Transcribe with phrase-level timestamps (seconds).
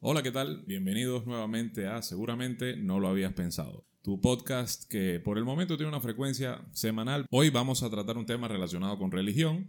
[0.00, 0.62] Hola, ¿qué tal?
[0.64, 3.84] Bienvenidos nuevamente a Seguramente no lo habías pensado.
[4.00, 7.26] Tu podcast que por el momento tiene una frecuencia semanal.
[7.32, 9.66] Hoy vamos a tratar un tema relacionado con religión,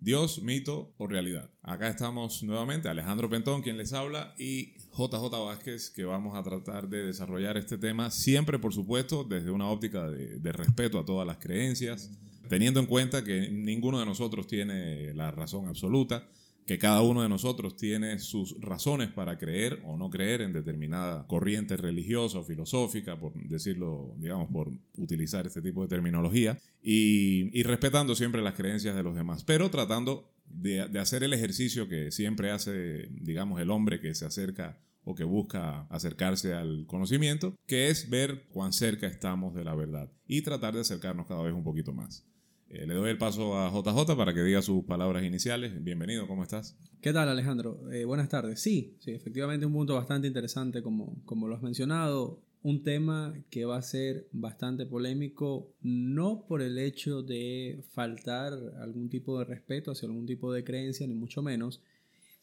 [0.00, 1.52] Dios, mito o realidad.
[1.62, 6.88] Acá estamos nuevamente Alejandro Pentón, quien les habla, y JJ Vázquez, que vamos a tratar
[6.88, 11.24] de desarrollar este tema, siempre por supuesto desde una óptica de, de respeto a todas
[11.24, 12.10] las creencias,
[12.48, 16.26] teniendo en cuenta que ninguno de nosotros tiene la razón absoluta
[16.68, 21.26] que cada uno de nosotros tiene sus razones para creer o no creer en determinada
[21.26, 28.14] corriente religiosa o filosófica, por decirlo, digamos, por utilizar este tipo de terminología, y, respetando
[28.14, 33.08] siempre las creencias de los demás, pero tratando de, hacer el ejercicio que siempre hace,
[33.12, 38.44] digamos, el hombre que se acerca o que busca acercarse al conocimiento, que es ver
[38.52, 42.26] cuán cerca estamos de la verdad y tratar de acercarnos cada vez un poquito más.
[42.70, 45.82] Eh, le doy el paso a JJ para que diga sus palabras iniciales.
[45.82, 46.76] Bienvenido, ¿cómo estás?
[47.00, 47.90] ¿Qué tal, Alejandro?
[47.90, 48.60] Eh, buenas tardes.
[48.60, 52.42] Sí, sí, efectivamente un punto bastante interesante como, como lo has mencionado.
[52.60, 59.08] Un tema que va a ser bastante polémico, no por el hecho de faltar algún
[59.08, 61.80] tipo de respeto hacia algún tipo de creencia, ni mucho menos,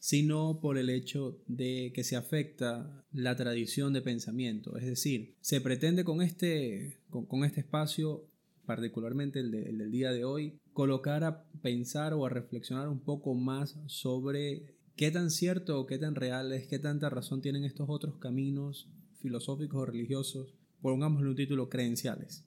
[0.00, 4.76] sino por el hecho de que se afecta la tradición de pensamiento.
[4.76, 8.26] Es decir, se pretende con este, con este espacio
[8.66, 13.78] particularmente el, del día de hoy, colocar a pensar o a reflexionar un poco más
[13.86, 18.18] sobre qué tan cierto o qué tan real es, qué tanta razón tienen estos otros
[18.18, 18.88] caminos
[19.20, 22.44] filosóficos o religiosos, pongámosle un título, creenciales.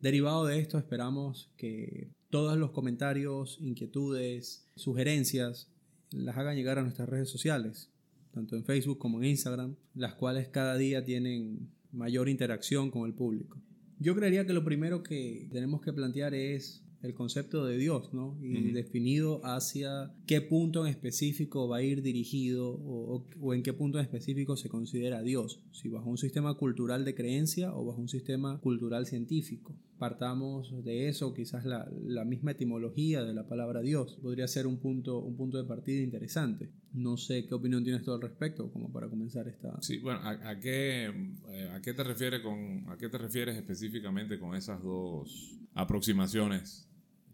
[0.00, 5.70] Derivado de esto, esperamos que todos los comentarios, inquietudes, sugerencias,
[6.10, 7.90] las hagan llegar a nuestras redes sociales,
[8.32, 13.14] tanto en Facebook como en Instagram, las cuales cada día tienen mayor interacción con el
[13.14, 13.58] público.
[13.98, 18.36] Yo creería que lo primero que tenemos que plantear es el concepto de Dios, ¿no?
[18.42, 23.72] Y definido hacia qué punto en específico va a ir dirigido o, o, en qué
[23.72, 28.00] punto en específico se considera Dios, si bajo un sistema cultural de creencia o bajo
[28.00, 29.74] un sistema cultural científico.
[29.98, 34.78] Partamos de eso, quizás la, la misma etimología de la palabra Dios podría ser un
[34.78, 36.70] punto, un punto de partida interesante.
[36.92, 39.80] No sé qué opinión tienes tú al respecto, como para comenzar esta...
[39.80, 41.06] Sí, bueno, ¿a, qué,
[41.48, 46.86] eh, a, qué, te refieres con, ¿a qué te refieres específicamente con esas dos aproximaciones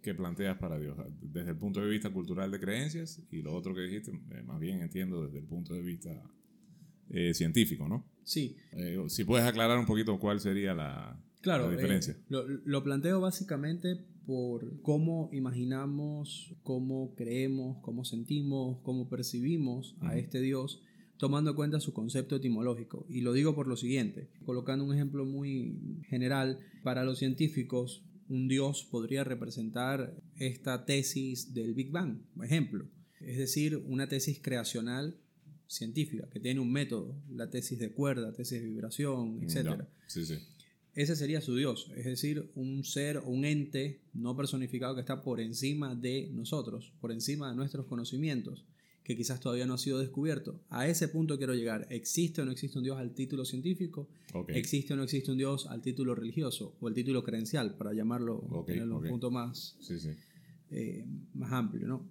[0.03, 3.75] que planteas para Dios, desde el punto de vista cultural de creencias y lo otro
[3.75, 6.11] que dijiste, eh, más bien entiendo desde el punto de vista
[7.09, 8.05] eh, científico, ¿no?
[8.25, 8.57] Sí.
[8.73, 12.17] Eh, si puedes aclarar un poquito cuál sería la, claro, diferencia.
[12.29, 20.41] Lo, lo, planteo básicamente por cómo imaginamos, cómo creemos, cómo sentimos, cómo percibimos a este
[20.41, 20.81] Dios
[21.23, 23.07] tomando en cuenta su concepto etimológico.
[23.09, 28.49] Y lo digo por lo siguiente, colocando un ejemplo muy general, para los científicos un
[28.49, 32.89] dios podría representar esta tesis del Big Bang, por ejemplo.
[33.21, 35.17] Es decir, una tesis creacional
[35.69, 39.85] científica que tiene un método, la tesis de cuerda, tesis de vibración, etc.
[40.95, 45.23] Ese sería su Dios, es decir, un ser o un ente no personificado que está
[45.23, 48.67] por encima de nosotros, por encima de nuestros conocimientos
[49.05, 50.61] que quizás todavía no ha sido descubierto.
[50.69, 51.87] A ese punto quiero llegar.
[51.91, 54.09] ¿Existe o no existe un Dios al título científico?
[54.49, 58.65] ¿Existe o no existe un Dios al título religioso o el título creencial, para llamarlo
[58.69, 59.77] en un punto más,
[60.71, 61.05] eh,
[61.35, 61.89] más amplio?
[61.89, 62.09] ¿no?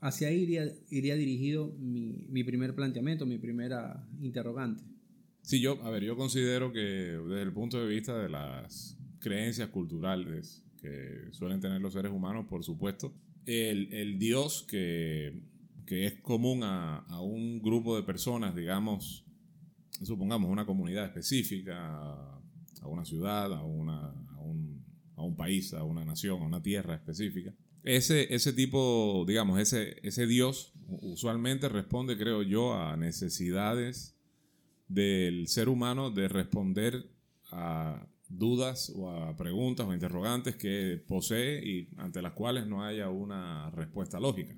[0.00, 4.84] Hacia ahí iría, iría dirigido mi, mi, primer planteamiento, mi primera interrogante.
[5.44, 9.68] Sí, yo, a ver, yo considero que desde el punto de vista de las creencias
[9.68, 13.14] culturales que suelen tener los seres humanos, por supuesto,
[13.46, 15.40] el, el Dios que
[15.86, 19.24] que es común a, un grupo de personas, digamos,
[20.02, 21.76] supongamos una comunidad específica,
[22.80, 24.84] a una ciudad, a, una, a, un,
[25.16, 27.54] a un, país, a una nación, a una tierra específica.
[27.82, 34.13] Ese, ese tipo, digamos, ese, ese Dios usualmente responde, creo yo, a necesidades
[34.88, 37.06] del ser humano de responder
[37.50, 43.10] a dudas o a preguntas o interrogantes que posee y ante las cuales no haya
[43.10, 44.54] una respuesta lógica.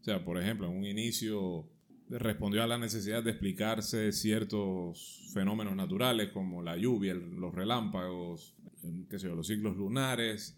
[0.00, 1.68] O sea, por ejemplo, en un inicio
[2.08, 9.46] respondió a la necesidad de explicarse ciertos fenómenos naturales como la lluvia, los relámpagos, los
[9.46, 10.56] ciclos lunares,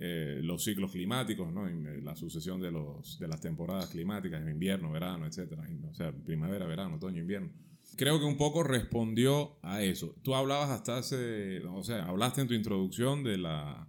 [0.00, 1.48] eh, los ciclos climáticos.
[1.68, 5.52] Eh, la sucesión de, de las temporadas climáticas, invierno, verano, etc.
[5.90, 7.50] O sea, primavera, verano, otoño, invierno.
[7.96, 10.14] Creo que un poco respondió a eso.
[10.22, 13.88] Tú hablabas hasta hace, o sea, hablaste en tu introducción de la,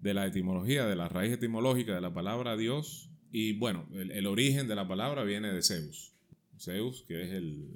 [0.00, 4.66] de la etimología, de la raíz etimológica de la palabra Dios y bueno, el, origen
[4.66, 6.12] de la palabra viene de Zeus.
[6.58, 7.74] Zeus, que es el,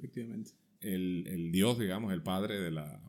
[0.81, 3.01] el, el, dios, digamos, el padre de la,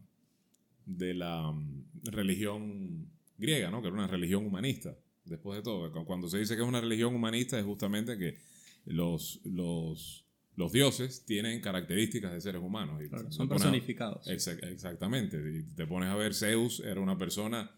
[0.84, 3.82] de la mm, religión griega, ¿no?
[3.82, 4.96] que era una religión humanista.
[5.24, 8.38] Después de todo, cuando se dice que es una religión humanista es justamente que
[8.84, 10.24] los, los
[10.56, 13.02] los dioses tienen características de seres humanos.
[13.04, 14.26] Y Claro, son a- personificados.
[14.26, 15.36] Exac- exactamente.
[15.38, 17.70] Y te pones a ver, Zeus era una persona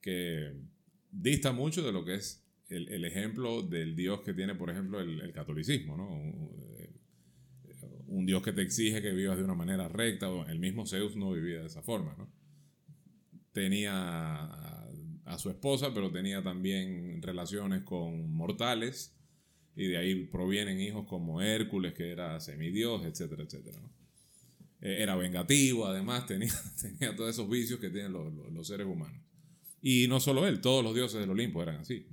[0.00, 0.52] que
[1.10, 5.00] dista mucho de lo que es el, el ejemplo del dios que tiene, por ejemplo,
[5.00, 6.08] el, el catolicismo, ¿no?
[6.08, 6.66] Un,
[8.08, 10.28] un dios que te exige que vivas de una manera recta.
[10.48, 12.28] El mismo Zeus no vivía de esa forma, ¿no?
[13.52, 14.88] Tenía a,
[15.24, 19.16] a su esposa, pero tenía también relaciones con mortales.
[19.76, 23.78] Y de ahí provienen hijos como Hércules, que era semidios, etcétera, etcétera.
[23.80, 23.90] ¿no?
[24.80, 29.20] Eh, era vengativo, además tenía, tenía todos esos vicios que tienen los, los- seres humanos.
[29.82, 32.06] Y no solo él, todos los dioses del Olimpo eran así.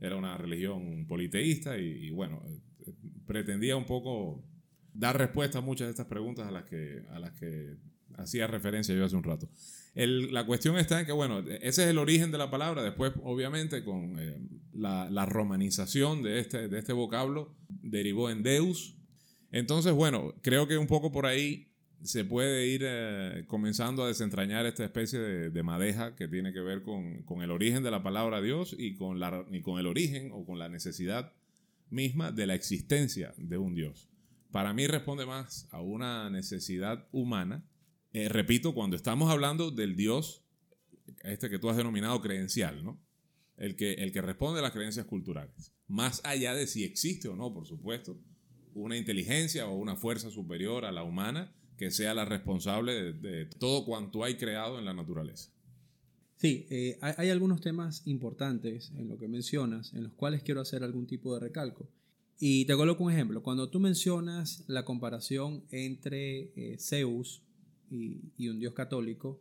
[0.00, 2.92] Era una religión politeísta y, y bueno, eh,
[3.26, 4.44] pretendía un poco
[4.92, 7.76] dar respuesta a muchas de estas preguntas a las que, a las que
[8.16, 9.48] hacía referencia yo hace un rato.
[9.94, 12.82] La cuestión está en que, bueno, ese es el origen de la palabra.
[12.82, 14.38] Después, obviamente, con eh,
[14.72, 18.96] la, romanización de este, de este vocablo, derivó en Deus.
[19.50, 21.68] Entonces, bueno, creo que un poco por ahí
[22.02, 26.60] se puede ir eh, comenzando a desentrañar esta especie de, de madeja que tiene que
[26.60, 29.86] ver con, con el origen de la palabra Dios y con, la, y con el
[29.86, 31.32] origen o con la necesidad
[31.90, 34.08] misma de la existencia de un Dios.
[34.50, 37.64] Para mí responde más a una necesidad humana.
[38.12, 40.42] Eh, repito, cuando estamos hablando del Dios,
[41.22, 43.00] este que tú has denominado creencial, ¿no?
[43.56, 45.72] El que, el que responde a las creencias culturales.
[45.88, 48.18] Más allá de si existe o no, por supuesto,
[48.74, 53.84] una inteligencia o una fuerza superior a la humana que sea la responsable de, todo
[53.84, 55.50] cuanto hay creado en la naturaleza.
[56.36, 60.60] Sí, eh, hay, hay algunos temas importantes en lo que mencionas, en los cuales quiero
[60.60, 61.88] hacer algún tipo de recalco.
[62.40, 63.42] Y te coloco un ejemplo.
[63.42, 67.42] Cuando tú mencionas la comparación entre eh, Zeus
[67.90, 69.40] y, y un dios católico,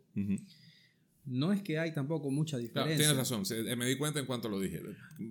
[1.25, 2.97] no es que hay tampoco mucha Claro, diferencia.
[2.97, 4.81] tienes razón, eh, me di cuenta en cuanto lo dije,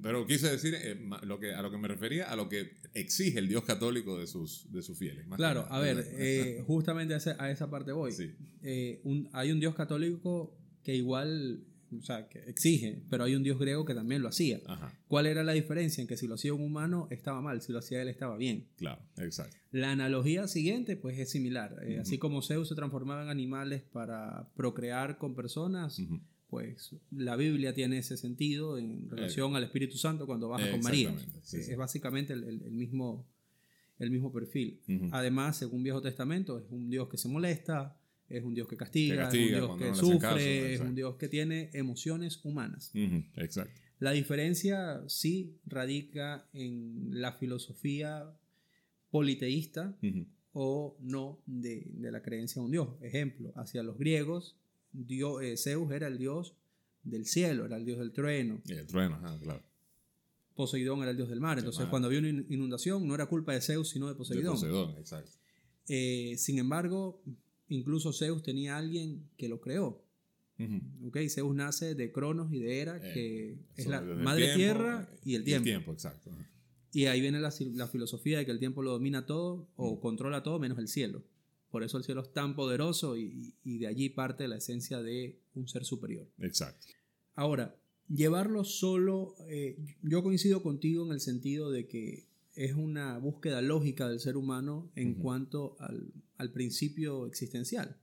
[0.03, 3.39] pero quise decir eh, lo que, a lo que me refería, a lo que exige
[3.39, 5.27] el Dios católico de sus, de sus fieles.
[5.27, 8.13] más Claro, a ver, eh, justamente a, esa parte voy.
[8.13, 8.31] Sí.
[8.63, 11.65] Eh, un- hay un dios católico que igual,
[11.99, 14.61] o sea, que exige, pero hay un dios griego que también lo hacía.
[14.67, 16.01] Ajá, ¿Cuál era la diferencia?
[16.03, 18.67] En que si lo hacía un humano estaba mal, si lo hacía él estaba bien.
[18.77, 19.57] claro, exacto.
[19.73, 21.77] La analogía siguiente, pues es similar.
[21.83, 21.99] Eh.
[22.01, 26.01] Así como Zeus se transformaba en animales para procrear con personas,
[26.49, 30.81] pues la Biblia tiene ese sentido en relación al Espíritu Santo cuando baja Eh, con
[30.81, 31.11] María.
[31.11, 31.71] exactamente, sí, Eh, sí.
[31.73, 33.29] Es básicamente el, el- el mismo,
[33.99, 34.81] el mismo perfil.
[35.13, 37.99] Además, según Viejo Testamento, es un Dios que se molesta,
[38.29, 41.17] es un Dios que castiga, es un Dios que no sufre, caso, es un Dios
[41.17, 42.91] que tiene emociones humanas.
[43.37, 43.73] Exacto.
[43.99, 48.31] La diferencia sí radica en la filosofía
[49.11, 49.97] politeísta
[50.53, 52.89] o no de, de la creencia en un dios.
[53.01, 54.57] Ejemplo, hacia los griegos,
[54.93, 56.55] Dios, eh, Zeus era el dios
[57.05, 58.61] del cielo, era el dios del trueno.
[58.67, 59.63] Y el trueno, ajá, claro.
[60.55, 61.59] Poseidón era el dios del mar.
[61.59, 61.91] Entonces, mar.
[61.91, 64.55] cuando había una in- inundación, no era culpa de Zeus, sino de De Poseidón.
[64.55, 65.31] Poseidón, exacto.
[65.89, 67.23] Eh, sin embargo,
[67.69, 70.03] incluso Zeus tenía alguien que lo creó.
[71.05, 71.19] ¿ok?
[71.29, 75.19] Zeus nace de Cronos y de Hera, Eh, que es la madre tiempo, tierra eh,
[75.25, 75.59] y el Y tiempo.
[75.59, 76.31] el tiempo, exacto.
[76.93, 80.43] Y ahí viene la, la filosofía de que el tiempo lo domina todo o controla
[80.43, 81.23] todo menos el cielo.
[81.71, 85.39] Por eso el cielo es tan poderoso y, y de allí parte la esencia de
[85.55, 86.27] un ser superior.
[86.39, 86.87] Exacto.
[87.35, 87.77] Ahora,
[88.09, 92.25] llevarlo solo, eh, yo coincido contigo en el sentido de que
[92.57, 97.97] es una búsqueda lógica del ser humano en cuanto al, al principio existencial.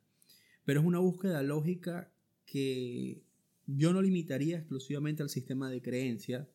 [0.66, 2.12] Pero es una búsqueda lógica
[2.46, 3.24] que
[3.68, 6.48] yo no limitaría exclusivamente al sistema de creencia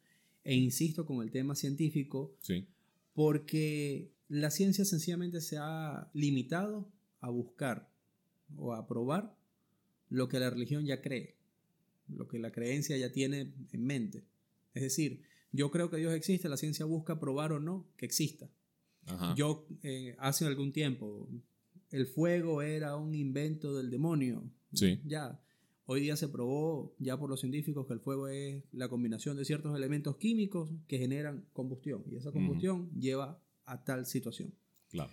[0.45, 2.67] e insisto con el tema científico Sí.
[3.15, 6.89] porque la ciencia sencillamente se ha limitado
[7.21, 7.91] a buscar
[8.57, 9.37] o a probar
[10.09, 11.35] lo que la religión ya cree,
[12.09, 14.23] lo que la creencia ya tiene en mente.
[14.75, 18.51] Es decir, yo creo que Dios existe, la ciencia busca probar o no que exista.
[19.07, 19.35] Ajá.
[19.37, 21.29] Yo eh, hace algún tiempo,
[21.91, 24.51] el fuego era un invento del demonio.
[24.73, 25.01] Sí.
[25.05, 25.41] Ya,
[25.87, 29.45] hoy día se probó ya por los científicos que el fuego es la combinación de
[29.45, 34.55] ciertos elementos químicos que generan combustión y esa combustión lleva a tal situación.
[34.91, 35.11] Claro.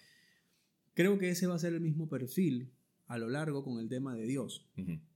[0.94, 2.72] Creo que ese va a ser el mismo perfil
[3.08, 4.66] a lo largo con el tema de Dios.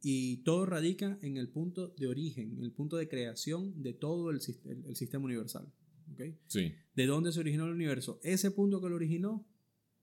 [0.02, 4.30] Y todo radica en el punto de origen, en el punto de creación de todo
[4.30, 5.72] el, sis- el- el sistema universal.
[6.14, 6.22] ¿ok?
[6.48, 6.74] Sí.
[6.96, 8.20] ¿De dónde se originó el universo?
[8.24, 9.46] Ese punto que lo originó,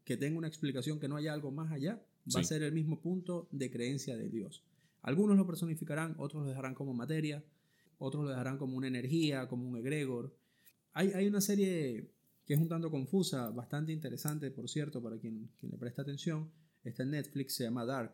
[0.04, 1.94] que tenga una explicación que no haya algo más allá,
[2.34, 4.64] va a ser el mismo punto de creencia de Dios.
[5.02, 7.44] Algunos lo personificarán, otros lo dejarán como materia,
[7.98, 10.36] otros lo dejarán como una energía, como un egregor.
[10.92, 12.10] Hay, hay una serie
[12.44, 16.50] que es un tanto confusa, bastante interesante, por cierto, para quien, quien le presta atención.
[16.86, 18.12] Está en Netflix, se llama Dark.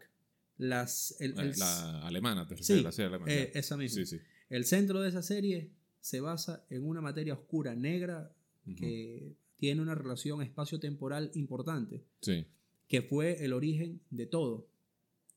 [0.58, 3.32] Las, el- La, el- la alemana, te sí, refieres, la serie alemana.
[3.32, 4.04] eh, esa misma.
[4.04, 4.22] Sí, sí.
[4.50, 8.34] El centro de esa serie se basa en una materia oscura, negra,
[8.66, 8.76] Ujú.
[8.76, 12.46] que tiene una relación espacio-temporal importante, Sí.
[12.88, 14.68] que fue el origen de todo,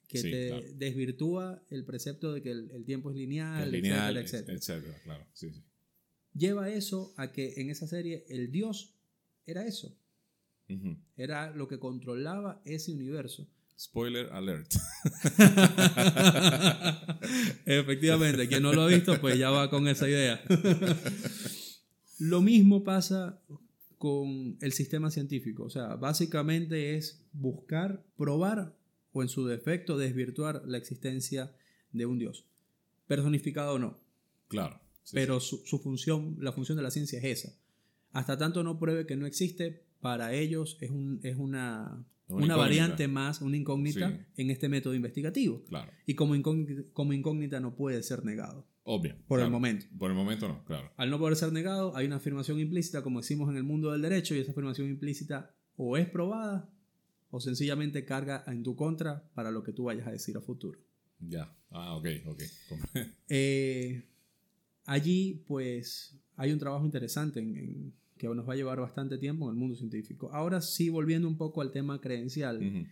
[0.08, 0.66] que Sí, te claro.
[0.76, 4.78] desvirtúa el precepto de que el, el tiempo es lineal, Es lineal, etcétera, etcétera.
[4.88, 5.26] etcétera, claro.
[5.34, 5.64] Sí, sí.
[6.34, 8.94] Lleva eso a que en esa serie el Dios
[9.48, 9.96] era eso,
[11.16, 13.48] Era lo que controlaba ese universo.
[13.78, 14.74] Spoiler alert.
[17.66, 20.42] Efectivamente, quien no lo ha visto, pues ya va con esa idea.
[22.20, 23.42] lo mismo pasa
[23.98, 25.64] con el sistema científico.
[25.64, 28.78] O sea, básicamente es buscar, probar
[29.12, 31.54] o en su defecto desvirtuar la existencia
[31.92, 32.46] de un Dios.
[33.08, 34.00] Personificado o no.
[34.48, 34.80] Claro.
[35.04, 37.58] sí, pero su, su función, la función de la ciencia es esa.
[38.12, 42.56] Hasta tanto no pruebe que no existe, para ellos es, un, es una, Una una,
[42.56, 44.18] variante más, una incógnita Sí.
[44.38, 45.64] en este método investigativo.
[45.66, 45.92] Claro.
[46.06, 48.68] Y como incógnita, como incógnita no puede ser negado.
[48.84, 49.16] Obvio.
[49.28, 49.50] Por el claro.
[49.52, 49.88] momento.
[49.98, 50.92] Por el momento no, claro.
[50.96, 54.04] Al no poder ser negado, hay una afirmación implícita, como decimos en el mundo del
[54.04, 56.70] derecho, y esa afirmación implícita o es probada
[57.32, 60.80] o sencillamente carga en tu contra para lo que tú vayas a decir a futuro.
[61.20, 61.52] Ya.
[61.72, 62.42] Ah, ok, ok.
[63.30, 64.04] Eh,
[64.86, 69.46] allí, pues, hay un trabajo interesante en- en- que nos va a llevar bastante tiempo
[69.46, 70.30] en el mundo científico.
[70.32, 72.86] Ahora sí, volviendo un poco al tema creencial, Ujú.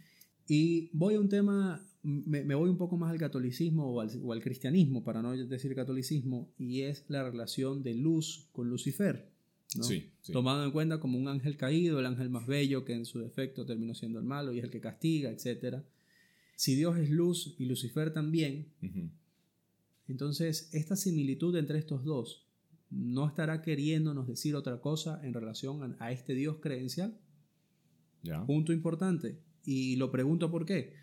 [0.48, 4.10] y voy a un tema, me, me voy un poco más al catolicismo o al,
[4.22, 9.32] o al cristianismo, para no decir catolicismo, y es la relación de luz con Lucifer.
[9.78, 9.84] ¿no?
[9.84, 10.34] Sí, sí.
[10.34, 13.66] Tomado en cuenta como un ángel caído, el ángel más bello que en su defecto
[13.66, 15.78] terminó siendo el malo y es el que castiga, etc.
[16.56, 18.68] Si Dios es luz y Lucifer también,
[20.08, 22.46] entonces, esta similitud entre estos dos
[22.96, 27.18] no estará queriéndonos decir otra cosa en relación a, a este Dios creencial.
[28.46, 29.38] Punto importante.
[29.66, 30.94] Y lo pregunto por qué.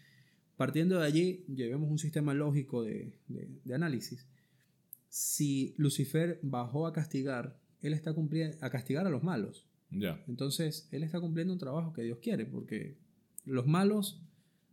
[0.57, 4.27] Partiendo de allí, llevemos un sistema lógico de, de- de análisis.
[5.09, 9.67] Si Lucifer bajó a castigar, él está cumpliendo a castigar a los malos.
[10.29, 12.97] Entonces, él está cumpliendo un trabajo que Dios quiere, porque
[13.45, 14.21] los malos,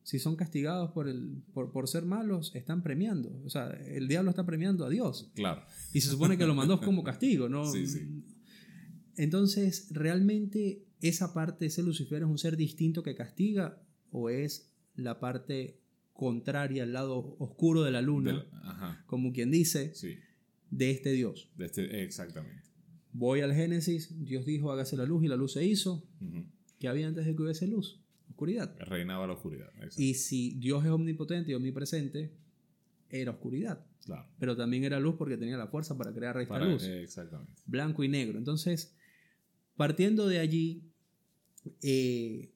[0.08, 3.42] si son castigados por, el, por, por ser malos, están premiando.
[3.44, 5.30] O sea, el diablo está premiando a Dios.
[5.36, 5.64] Claro.
[5.92, 7.70] Y se supone que lo mandó como castigo, ¿no?
[7.70, 8.24] Sí, sí.
[9.18, 15.20] Entonces, ¿realmente esa parte, ese Lucifer es un ser distinto que castiga o es la
[15.20, 15.82] parte
[16.14, 18.46] contraria, al lado oscuro de la luna,
[19.08, 20.16] como quien dice, Sí.
[20.72, 21.52] de este Dios?
[21.58, 22.64] De este, exactamente.
[23.12, 26.08] Voy al Génesis, Dios dijo, hágase la luz y la luz se hizo.
[26.80, 28.00] ¿Qué había antes de que hubiese luz?
[28.30, 28.76] Oscuridad.
[28.80, 29.70] Reinaba la oscuridad.
[29.76, 30.02] exacto.
[30.02, 32.32] Y si Dios es omnipotente y omnipresente,
[33.10, 33.86] era oscuridad.
[34.06, 34.28] Claro.
[34.40, 36.84] Pero también era luz porque tenía la fuerza para crear esta Para- luz.
[36.84, 37.54] eh, exactamente.
[37.66, 38.38] Blanco y negro.
[38.38, 38.94] Entonces,
[39.76, 40.84] partiendo de allí,
[41.82, 42.52] eh,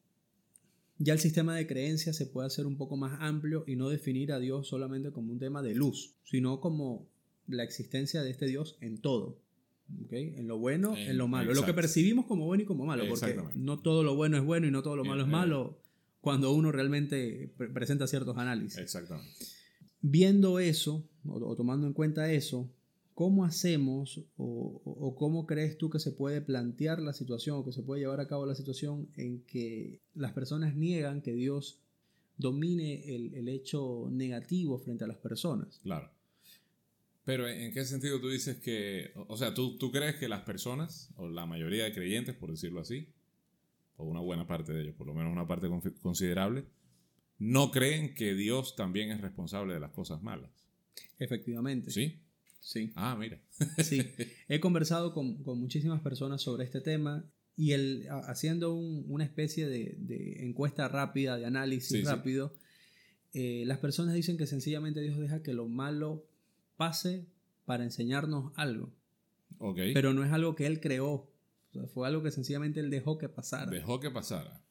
[0.98, 4.32] ya el sistema de creencias se puede hacer un poco más amplio y no definir
[4.32, 7.08] a Dios solamente como un tema de luz, sino como
[7.48, 9.40] la existencia de este Dios en todo.
[10.06, 10.14] ¿Ok?
[10.14, 11.46] En lo bueno, En- en lo malo.
[11.50, 11.76] Lo que exacto.
[11.76, 14.82] percibimos como bueno y como malo, porque no todo lo bueno es bueno y no
[14.84, 15.80] todo lo malo es Eh, malo
[16.22, 18.78] cuando uno realmente pre- presenta ciertos análisis.
[18.78, 19.32] Exactamente.
[20.02, 22.72] Viendo eso, o, o tomando en cuenta eso,
[23.14, 27.64] ¿cómo hacemos o, o- o cómo crees tú que se puede plantear la situación o
[27.66, 31.80] que se puede llevar a cabo la situación en que las personas niegan que Dios
[32.38, 35.80] domine el, el hecho negativo frente a las personas?
[35.84, 36.10] Claro.
[37.24, 41.12] Pero ¿en qué sentido tú dices que, o sea, ¿tú, tú crees que las personas,
[41.16, 43.10] o la mayoría de creyentes, por decirlo así,
[43.98, 45.68] o una buena parte de ellos, por lo menos una parte
[46.02, 46.66] considerable,
[47.38, 50.50] no creen que Dios también es responsable de las cosas malas?
[51.20, 51.92] Efectivamente.
[51.92, 52.20] ¿Sí?
[52.60, 52.92] Sí.
[52.96, 53.40] Ah, mira.
[53.84, 54.02] Sí,
[54.50, 57.24] he conversado con, con muchísimas personas sobre este tema
[57.56, 62.04] y el, haciendo un- una especie de, de encuesta rápida, de análisis Sí, sí.
[62.04, 62.54] rápido,
[63.34, 66.26] eh, las personas dicen que sencillamente Dios deja que lo malo
[66.82, 67.28] pase
[67.66, 68.90] para enseñarnos algo,
[69.94, 71.30] pero no es algo que Él creó, o
[71.72, 73.70] sea, fue algo que sencillamente Él dejó que pasara.
[73.70, 74.64] Dejó que pasara.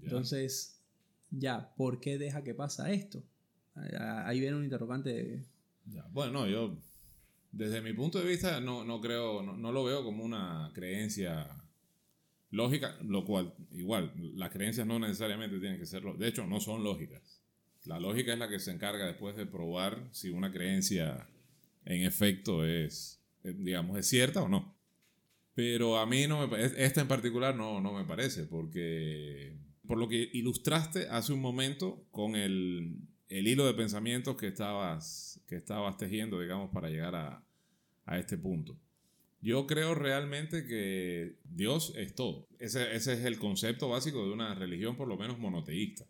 [0.00, 0.06] Ya.
[0.06, 0.80] Entonces,
[1.30, 3.22] ya, ¿por qué deja que pasa esto?
[3.76, 5.10] Ah, Ahí viene un interrogante.
[5.10, 5.44] de-
[5.86, 6.04] Ya.
[6.10, 6.76] Bueno, no, yo
[7.52, 11.46] desde mi punto de vista no, no creo, no, no lo veo como una creencia
[12.50, 16.82] lógica, lo cual, igual, las creencias no necesariamente tienen que ser, de hecho, no son
[16.82, 17.39] lógicas.
[17.84, 21.26] La lógica es la que se encarga después de probar si una creencia
[21.84, 24.76] en efecto es, eh, digamos, es cierta o no.
[25.54, 29.56] Pero a mí no me esta en particular no, no me parece, porque
[29.86, 32.96] por lo que ilustraste hace un momento con el,
[33.28, 37.44] el hilo de pensamientos que estabas, que estabas tejiendo, digamos, para llegar a,
[38.04, 38.78] a este punto.
[39.42, 42.46] Yo creo realmente que Dios es todo.
[42.58, 46.04] Ese, ese es el concepto básico de una religión, por lo menos monoteísta.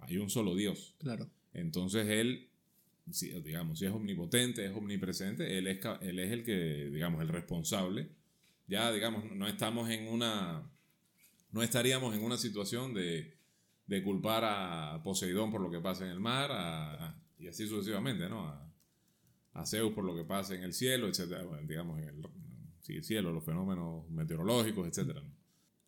[0.00, 0.94] Hay un solo Dios.
[0.98, 1.28] Claro.
[1.52, 2.50] Entonces Él,
[3.42, 8.08] digamos, si es omnipotente, es omnipresente, él es, él es el que, digamos, el responsable
[8.66, 10.70] Ya, digamos, no estamos en una,
[11.52, 13.34] no estaríamos en una situación de,
[13.86, 18.46] de culpar a Poseidón por lo que pasa en el mar y así sucesivamente, ¿no?
[18.46, 18.72] A,
[19.52, 23.44] a, Zeus por lo que pasa en el cielo, etcétera, digamos, en el, cielo, los
[23.44, 25.22] fenómenos meteorológicos, etcétera.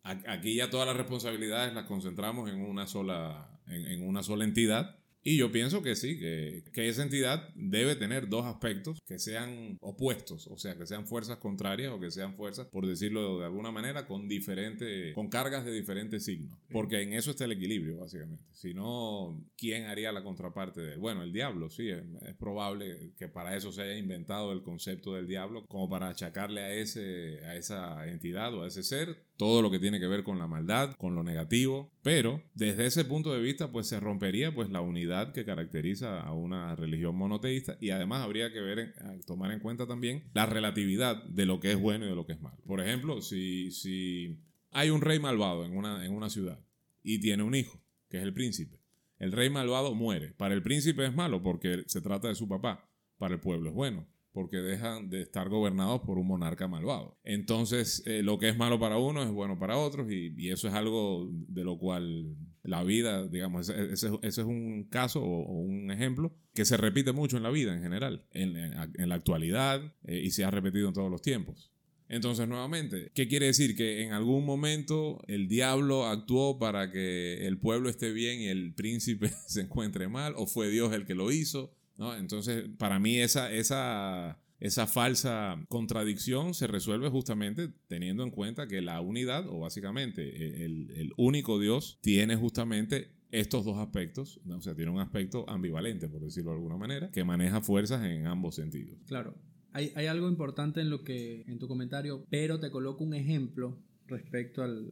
[0.03, 4.97] Aquí ya todas las responsabilidades las concentramos en una sola, en una sola entidad
[5.29, 9.77] y yo pienso que sí, que, que, esa entidad debe tener dos aspectos que sean
[9.81, 13.69] opuestos, o sea, que sean fuerzas contrarias o que sean fuerzas, por decirlo de alguna
[13.69, 16.57] manera, con diferentes, con cargas de diferentes signos.
[16.71, 18.45] Porque en eso está el equilibrio, básicamente.
[18.53, 22.05] Si no, ¿quién haría la contraparte de Bueno, el diablo, sí, es,
[22.39, 26.73] probable que para eso se haya inventado el concepto del diablo, como para achacarle a,
[26.73, 30.39] ese, a esa entidad o a ese ser todo lo que tiene que ver con
[30.39, 34.69] la maldad, con lo negativo, pero desde ese punto de vista pues se rompería pues
[34.69, 39.59] la unidad que caracteriza a una religión monoteísta y además habría que ver, tomar en
[39.59, 42.57] cuenta también la relatividad de lo que es bueno y de lo que es malo.
[42.65, 44.39] Por ejemplo, si, si
[44.71, 46.59] hay un rey malvado en una, en una ciudad
[47.03, 48.81] y tiene un hijo, que es el príncipe,
[49.19, 50.33] el rey malvado muere.
[50.33, 53.75] Para el príncipe es malo porque se trata de su papá, para el pueblo es
[53.75, 57.17] bueno porque dejan de estar gobernados por un monarca malvado.
[57.23, 60.75] Entonces, eh, lo que es malo para uno es bueno para otros y, eso es
[60.75, 66.65] algo de lo cual la vida, digamos, ese, es un caso o, un ejemplo que
[66.65, 70.51] se repite mucho en la vida en general, en, la actualidad eh, y se ha
[70.51, 71.71] repetido en todos los tiempos.
[72.07, 73.75] Entonces, nuevamente, ¿qué quiere decir?
[73.75, 78.75] Que en algún momento el diablo actuó para que el pueblo esté bien y el
[78.75, 82.15] príncipe se encuentre mal, o fue Dios el que lo hizo, ¿no?
[82.15, 88.81] Entonces, para mí esa, esa, esa falsa contradicción se resuelve justamente teniendo en cuenta que
[88.81, 94.73] la unidad, o básicamente e, el, único Dios, tiene justamente estos dos aspectos, o sea,
[94.73, 98.97] tiene un aspecto ambivalente, por decirlo de alguna manera, que maneja fuerzas en ambos sentidos.
[99.05, 99.35] Claro.
[99.73, 103.77] Hay, hay algo importante en lo que en tu comentario, pero te coloco un ejemplo
[104.07, 104.91] respecto al,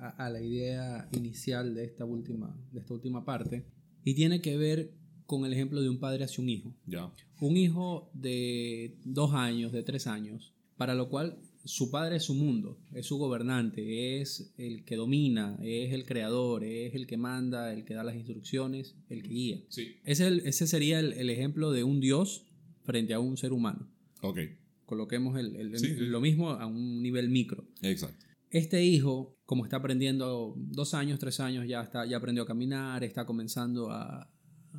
[0.00, 3.64] a, a, la idea inicial de esta última, de esta última parte,
[4.04, 4.92] y tiene que ver
[5.32, 6.74] con el ejemplo de un padre hacia un hijo.
[6.84, 7.10] Ya.
[7.40, 12.34] Un hijo de dos años, de tres años, para lo cual su padre es su
[12.34, 17.72] mundo, es su gobernante, es el que domina, es el creador, es el que manda,
[17.72, 19.62] el que da las instrucciones, el que guía.
[19.70, 19.96] Sí.
[20.04, 22.44] Ese, ese sería el, ejemplo de un Dios
[22.82, 23.88] frente a un ser humano.
[24.20, 24.38] Ok.
[24.84, 27.66] Coloquemos lo mismo a un nivel micro.
[27.80, 28.26] Exacto.
[28.50, 33.02] Este hijo, como está aprendiendo dos años, tres años, ya, está, ya aprendió a caminar,
[33.02, 34.28] está comenzando a,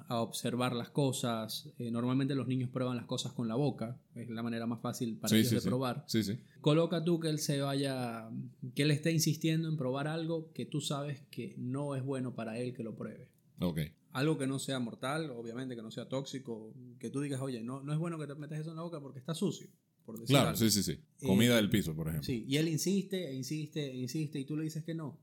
[0.07, 1.69] a observar las cosas.
[1.77, 5.17] Eh, normalmente los niños prueban las cosas con la boca, es la manera más fácil
[5.17, 6.03] para ellos de probar.
[6.07, 6.37] Sí, sí.
[6.61, 8.29] Coloca tú que él se vaya,
[8.75, 12.57] que él esté insistiendo en probar algo que tú sabes que no es bueno para
[12.59, 13.29] él que lo pruebe.
[14.11, 17.81] Algo que no sea mortal, obviamente que no sea tóxico, que tú digas, oye, no,
[17.81, 19.69] no es bueno que te metas eso en la boca porque está sucio.
[20.05, 20.99] Por claro, sí, sí, sí.
[21.21, 22.25] Comida eh, del piso, por ejemplo.
[22.25, 25.17] Sí, y él insiste, e insiste, e insiste, y tú le dices que no.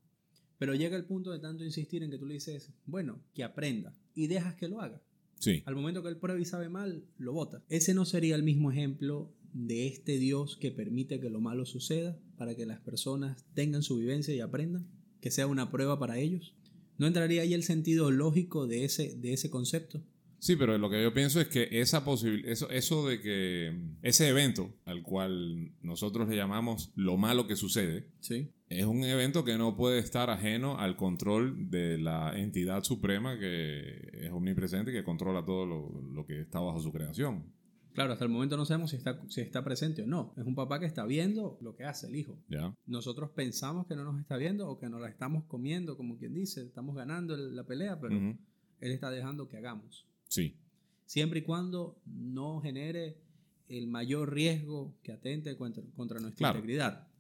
[0.61, 3.97] Pero llega el punto de tanto insistir en que tú le dices, bueno, que aprenda
[4.15, 5.01] y dejas que lo haga.
[5.37, 5.63] Sí.
[5.65, 7.65] Al momento que él prueba y sabe mal, lo bota.
[7.71, 12.21] Ese no sería el mismo ejemplo de este Dios que permite que lo malo suceda
[12.37, 14.87] para que las personas tengan su vivencia y aprendan,
[15.23, 16.55] que sea una prueba para ellos.
[16.99, 20.03] ¿No entraría ahí el sentido lógico de ese, de ese concepto?
[20.41, 24.29] Sí, pero lo que yo pienso es que esa posibilidad, eso, eso de que ese
[24.29, 29.59] evento al cual nosotros le llamamos lo malo que sucede, sí es un evento que
[29.59, 35.03] no puede estar ajeno al control de la entidad suprema que es omnipresente y que
[35.03, 37.53] controla todo lo, que está bajo su creación.
[37.93, 40.33] Claro, hasta el momento no sabemos si está, si está presente o no.
[40.37, 42.39] Es un papá que está viendo lo que hace el hijo.
[42.49, 42.73] Ya.
[42.87, 46.33] Nosotros pensamos que no nos está viendo o que nos la estamos comiendo, como quien
[46.33, 50.07] dice, estamos ganando la pelea, pero él está dejando que hagamos.
[50.31, 50.57] Sí.
[51.05, 53.19] Siempre y cuando no genere
[53.69, 57.11] el mayor riesgo que atente contra, nuestra integridad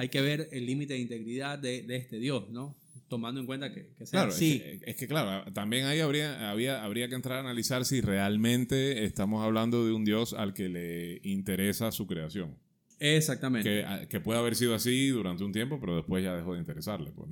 [0.00, 2.76] hay que ver el límite de integridad de, este Dios, ¿no?
[3.08, 4.62] Tomando en cuenta que, sea claro, así.
[4.86, 9.44] Es que, claro, también ahí habría, había, habría que entrar a analizar si realmente estamos
[9.44, 12.56] hablando de un Dios al que le interesa su creación.
[12.98, 13.84] Exactamente.
[14.08, 17.28] Que, puede haber sido así durante un tiempo, pero después ya dejó de interesarle, por,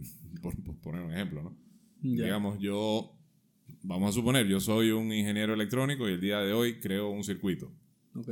[0.83, 1.57] poner un ejemplo, ¿no?
[2.01, 3.18] Digamos, yo,
[3.83, 7.25] vamos a suponer, yo soy un ingeniero electrónico y el día de hoy creo un
[7.25, 7.71] circuito.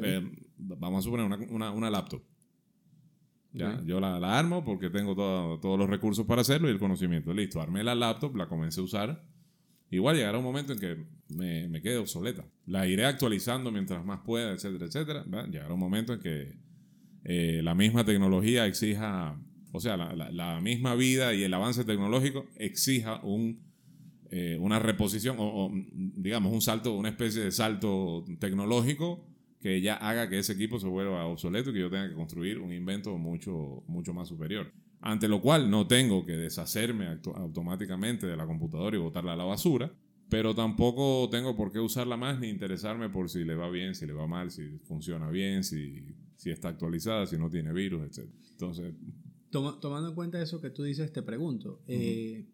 [0.02, 0.22] Eh,
[0.56, 2.22] vamos a suponer una, una laptop.
[3.84, 7.32] Yo la, la, armo porque tengo todos los recursos para hacerlo y el conocimiento.
[7.32, 9.24] Listo, armé la laptop, la comencé a usar.
[9.90, 12.44] Igual llegará un momento en que me, me quede obsoleta.
[12.66, 15.24] La iré actualizando mientras más pueda, etcétera, etcétera.
[15.46, 16.58] Llegará un momento en que
[17.24, 19.40] eh, la misma tecnología exija,
[19.72, 23.65] o sea, la, la, misma vida y el avance tecnológico exija un,
[24.30, 29.26] eh, una reposición o, o, digamos, un salto, una especie de salto tecnológico
[29.60, 32.58] que ya haga que ese equipo se vuelva obsoleto y que yo tenga que construir
[32.60, 34.72] un invento mucho, mucho más superior.
[35.00, 39.44] Ante lo cual no tengo que deshacerme automáticamente de la computadora y botarla a la
[39.44, 39.92] basura,
[40.28, 44.06] pero tampoco tengo por qué usarla más ni interesarme por si le va bien, si
[44.06, 48.28] le va mal, si funciona bien, si, si está actualizada, si no tiene virus, etc.
[48.52, 48.94] Entonces...
[49.50, 52.46] tomando en cuenta eso que tú dices, te pregunto, eh,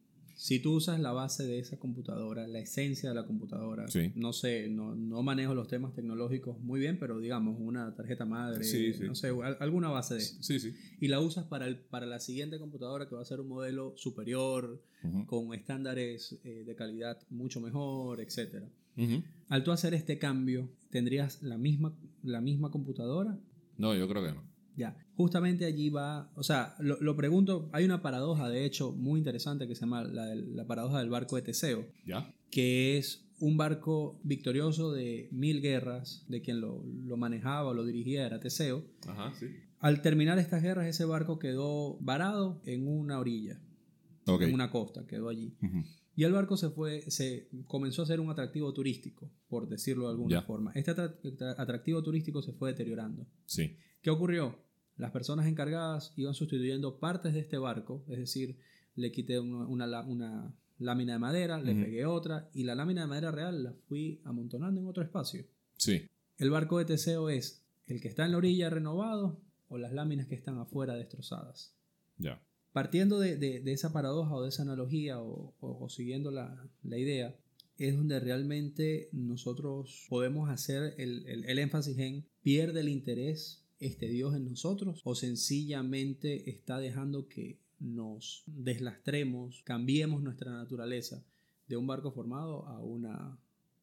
[0.43, 4.69] si tú usas la base de esa computadora, la esencia de la computadora, no sé,
[4.69, 8.65] no, no, manejo los temas tecnológicos muy bien, pero digamos una tarjeta madre,
[9.07, 9.29] no sé,
[9.61, 13.25] alguna base de Y la usas para, el, para la siguiente computadora que va a
[13.25, 14.83] ser un modelo superior,
[15.27, 18.65] con estándares eh, de calidad mucho mejor, etc.
[19.49, 23.39] Al tú hacer este cambio, ¿tendrías la misma, la misma computadora?
[23.79, 24.52] No, yo creo que no.
[24.77, 29.69] Ya, justamente allí va, o sea, lo, pregunto, hay una paradoja de hecho muy interesante
[29.69, 32.35] que se llama la, la paradoja del barco de Teseo, ¿Ya?
[32.51, 37.85] que es un barco victorioso de mil guerras, de quien lo, lo manejaba o lo
[37.85, 38.85] dirigía era Teseo.
[39.07, 39.47] Ajá, sí.
[39.81, 43.61] Al terminar estas guerras, ese barco quedó varado en una orilla,
[44.27, 45.57] en una costa, quedó allí.
[46.15, 50.11] Y el barco se fue, se comenzó a ser un atractivo turístico, por decirlo de
[50.11, 50.73] alguna forma.
[50.75, 53.27] Este atractivo turístico se fue deteriorando.
[53.47, 53.79] Sí.
[54.03, 54.59] ¿Qué ocurrió?
[54.97, 58.59] Las personas encargadas iban sustituyendo partes de este barco, es decir,
[58.95, 63.63] le quité una, lámina de madera, le pegué otra y la lámina de madera real
[63.63, 65.47] la fui amontonando en otro espacio.
[65.79, 66.09] Sí.
[66.37, 70.27] El barco de Teseo es el que está en la orilla renovado o las láminas
[70.27, 71.75] que están afuera destrozadas.
[72.19, 72.43] Ya.
[72.73, 77.37] Partiendo de, esa paradoja o de esa analogía o, siguiendo la, idea,
[77.79, 84.35] es donde realmente nosotros podemos hacer el, el énfasis en pierde el interés este Dios
[84.37, 91.25] en nosotros o sencillamente está dejando que nos deslastremos, cambiemos nuestra naturaleza
[91.67, 93.39] de un barco formado a, una,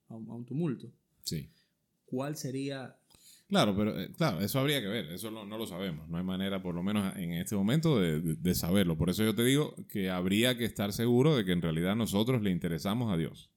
[0.07, 0.91] a, un, tumulto.
[1.23, 1.49] Sí.
[2.05, 2.97] ¿Cuál sería
[3.49, 6.61] Claro, pero eh, claro, eso habría que ver, eso no, lo sabemos, no hay manera,
[6.61, 8.95] por lo menos en este momento, de, saberlo.
[8.95, 12.43] Por eso yo te digo que habría que estar seguro de que en realidad nosotros
[12.43, 13.51] le interesamos a Dios,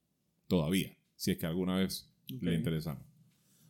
[0.49, 3.05] todavía, si es que alguna vez le interesamos.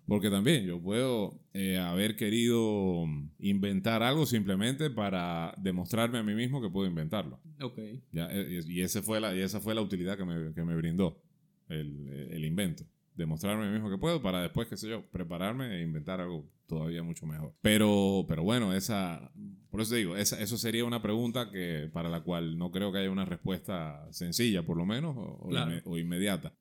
[0.07, 3.05] Porque también yo puedo eh, haber querido
[3.39, 7.41] inventar algo simplemente para demostrarme a mí mismo que puedo inventarlo.
[7.61, 7.79] Ok.
[7.79, 11.21] Eh, y, ese fue la, y esa fue la utilidad que me, que me brindó
[11.69, 12.85] el, el, invento.
[13.15, 17.27] Demostrarme mismo que puedo para después, qué sé yo, prepararme e inventar algo todavía mucho
[17.27, 17.55] mejor.
[17.61, 19.31] Pero, pero bueno, esa,
[19.71, 22.99] por eso digo, esa, eso sería una pregunta que, para la cual no creo que
[22.99, 26.55] haya una respuesta sencilla, por lo menos, o inmediata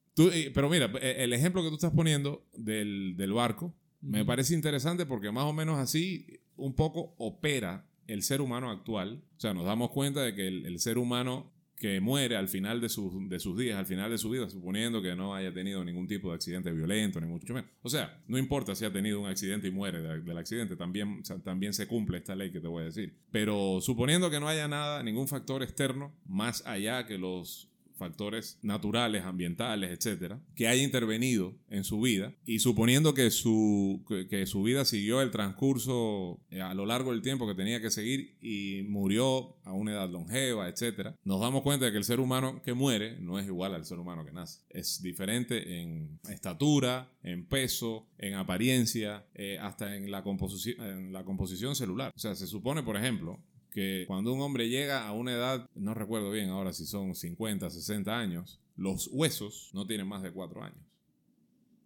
[0.54, 5.32] pero mira, e, el ejemplo que tú estás poniendo del, barco me parece interesante porque
[5.32, 9.24] más o menos así un poco opera el ser humano actual.
[9.38, 12.88] O sea, nos damos cuenta de que el, ser humano que muere al final de,
[13.28, 16.30] de, sus días, al final de su vida, suponiendo que no haya tenido ningún tipo
[16.30, 17.72] de accidente violento, ni mucho menos.
[17.82, 21.74] O sea, no importa si ha tenido un accidente y muere del accidente, también, también
[21.74, 23.17] se cumple esta ley que te voy a decir.
[23.32, 27.71] Pero suponiendo que no haya nada, ningún factor externo, más allá que los
[28.02, 34.46] factores naturales, ambientales, etcétera, que haya intervenido en su vida y suponiendo que su, que,
[34.48, 38.38] su vida siguió el transcurso eh, a lo largo del tiempo que tenía que seguir
[38.42, 42.60] y murió a una edad longeva, etcétera, nos damos cuenta de que el ser humano
[42.64, 44.62] que muere no es igual al ser humano que nace.
[44.70, 51.76] Es diferente en estatura, en peso, en apariencia, eh, hasta en la, en la composición
[51.76, 52.12] celular.
[52.16, 53.40] O sea, se supone, por ejemplo,
[53.72, 57.70] que cuando un hombre llega a una edad, no recuerdo bien ahora si son 50,
[57.70, 60.80] 60 años, los huesos no tienen más de 4 años.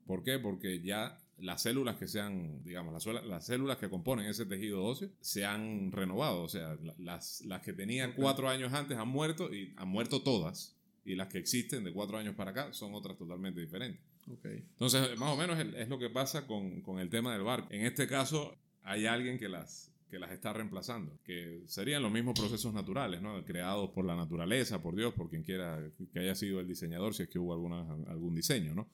[0.06, 0.40] ¿Por qué?
[0.40, 5.10] Porque ya las células que sean, digamos, las, las, células que componen ese tejido óseo
[5.20, 6.44] se han renovado.
[6.44, 10.76] O sea, las, las que tenían 4 años antes han muerto y han muerto todas.
[11.04, 14.02] Y las que existen de 4 años para acá son otras totalmente diferentes.
[14.28, 14.66] Okay.
[14.72, 17.68] Entonces, más o menos es lo que pasa con, con el tema del barco.
[17.72, 22.40] En este caso, hay alguien que las, que las está reemplazando, que serían los mismos
[22.40, 23.44] procesos naturales, ¿no?
[23.44, 25.78] creados por la naturaleza, por Dios, por quien quiera
[26.14, 28.74] que haya sido el diseñador, si es que hubo algún diseño.
[28.74, 28.88] ¿no?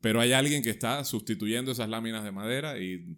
[0.00, 3.16] Pero hay alguien que está sustituyendo esas láminas de madera y,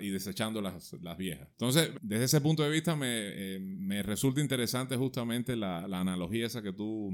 [0.00, 1.46] desechando las, viejas.
[1.50, 6.72] Entonces, desde ese punto de vista, me, eh, resulta interesante justamente la, analogía esa que
[6.72, 7.12] tú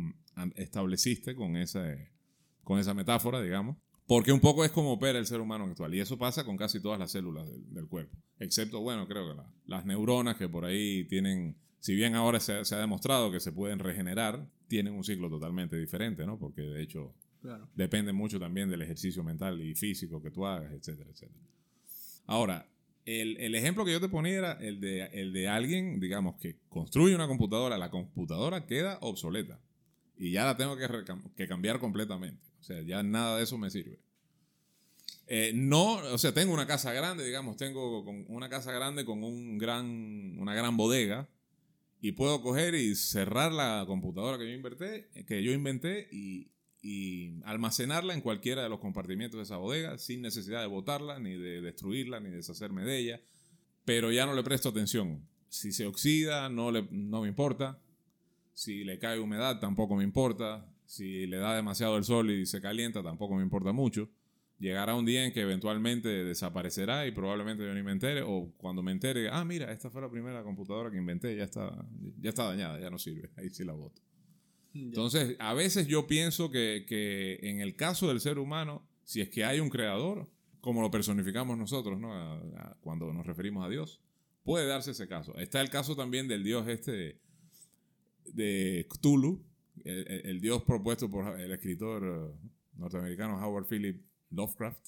[0.55, 3.77] estableciste con esa metáfora, digamos.
[4.07, 5.95] Porque un poco es como opera el ser humano actual.
[5.95, 8.17] Y eso pasa con casi todas las células del, cuerpo.
[8.45, 12.79] Excepto, bueno, creo que las neuronas que por ahí tienen, si bien ahora se, ha
[12.79, 16.39] demostrado que se pueden regenerar, tienen un ciclo totalmente diferente, ¿no?
[16.39, 17.15] Porque de hecho
[17.75, 21.45] depende mucho también del ejercicio mental y físico que tú hagas, etcétera, etcétera.
[22.27, 22.69] Ahora,
[23.05, 26.57] el, el, ejemplo que yo te ponía era el de, el de alguien, digamos, que
[26.69, 29.61] construye una computadora, la computadora queda obsoleta
[30.17, 30.89] y ya la tengo que,
[31.37, 32.43] que cambiar completamente.
[32.61, 33.99] O sea, ya nada de eso me sirve.
[35.27, 39.25] Eh, no, o sea, tengo una casa grande, digamos, tengo con- una casa grande con
[39.25, 41.29] un gran, una gran bodega
[42.01, 46.51] y puedo coger y cerrar la computadora que yo inventé, que yo inventé y,
[46.83, 51.35] y almacenarla en cualquiera de los compartimientos de esa bodega sin necesidad de botarla, ni
[51.37, 53.21] de destruirla, ni deshacerme de ella.
[53.87, 55.27] Pero ya no le presto atención.
[55.49, 57.79] Si se oxida, no, le, no me importa.
[58.53, 60.71] Si le cae humedad, tampoco me importa.
[60.85, 64.11] Si le da demasiado el sol y se calienta, tampoco me importa mucho.
[64.59, 68.23] Llegará un día en que eventualmente desaparecerá y probablemente yo ni me entere.
[68.23, 71.87] O cuando me entere, ah, mira, esta fue la primera computadora que inventé, ya está,
[72.21, 73.31] ya está dañada, ya no sirve.
[73.37, 74.01] Ahí sí la boto.
[74.75, 79.29] Entonces, a veces yo pienso que, que en el caso del ser humano, si es
[79.29, 80.29] que hay un creador,
[80.61, 82.13] como lo personificamos nosotros, ¿no?
[82.15, 84.01] A- a- cuando nos referimos a Dios,
[84.45, 85.37] puede darse ese caso.
[85.39, 87.21] Está el caso también del dios este
[88.33, 89.45] de Cthulhu,
[89.85, 92.35] el, el- el dios propuesto por el escritor
[92.77, 94.87] norteamericano Howard Philip Lovecraft,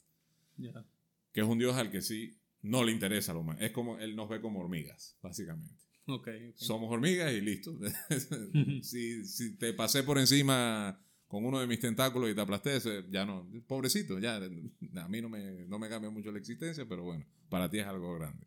[0.58, 0.84] Ya.
[1.32, 3.60] que es un dios al que sí no le interesa lo humano.
[3.60, 5.74] Es como, él nos ve como hormigas, básicamente.
[6.06, 6.56] Ok, ok.
[6.56, 7.78] Somos hormigas y listo.
[8.82, 12.78] si, si te pasé por encima con uno de mis tentáculos y te aplasté,
[13.10, 13.48] ya no.
[13.66, 14.36] Pobrecito, ya.
[14.36, 17.86] A mí no me, no me cambia mucho la existencia, pero bueno, para ti es
[17.86, 18.46] algo grande.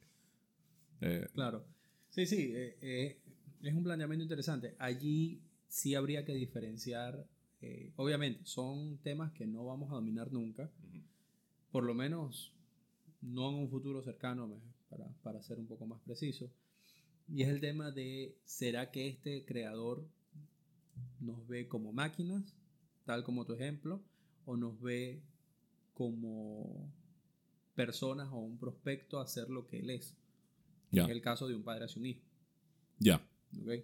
[1.01, 1.65] Eh, Claro.
[2.09, 3.21] Sí, sí, eh, eh,
[3.61, 4.75] es un planteamiento interesante.
[4.79, 7.25] Allí sí habría que diferenciar,
[7.61, 10.69] eh, obviamente, son temas que no vamos a dominar nunca,
[11.71, 12.53] por lo menos
[13.21, 16.49] no en un futuro cercano, para, para ser un poco más preciso.
[17.27, 20.07] Y es el tema de, ¿será que este creador
[21.19, 22.55] nos ve como máquinas,
[23.05, 24.01] tal como tu ejemplo,
[24.45, 25.21] o nos ve
[25.93, 26.91] como
[27.75, 30.15] personas o un prospecto a hacer lo que él es?
[30.91, 32.21] ya, En el caso de un padre hacia un hijo.
[32.99, 33.21] ya.
[33.61, 33.83] ¿ok?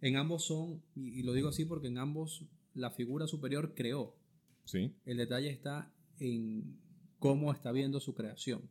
[0.00, 4.14] En ambos son, y, y lo digo así porque en ambos la figura superior creó.
[4.64, 4.92] Sí.
[5.04, 6.78] El detalle está en
[7.18, 8.62] cómo está viendo su creación.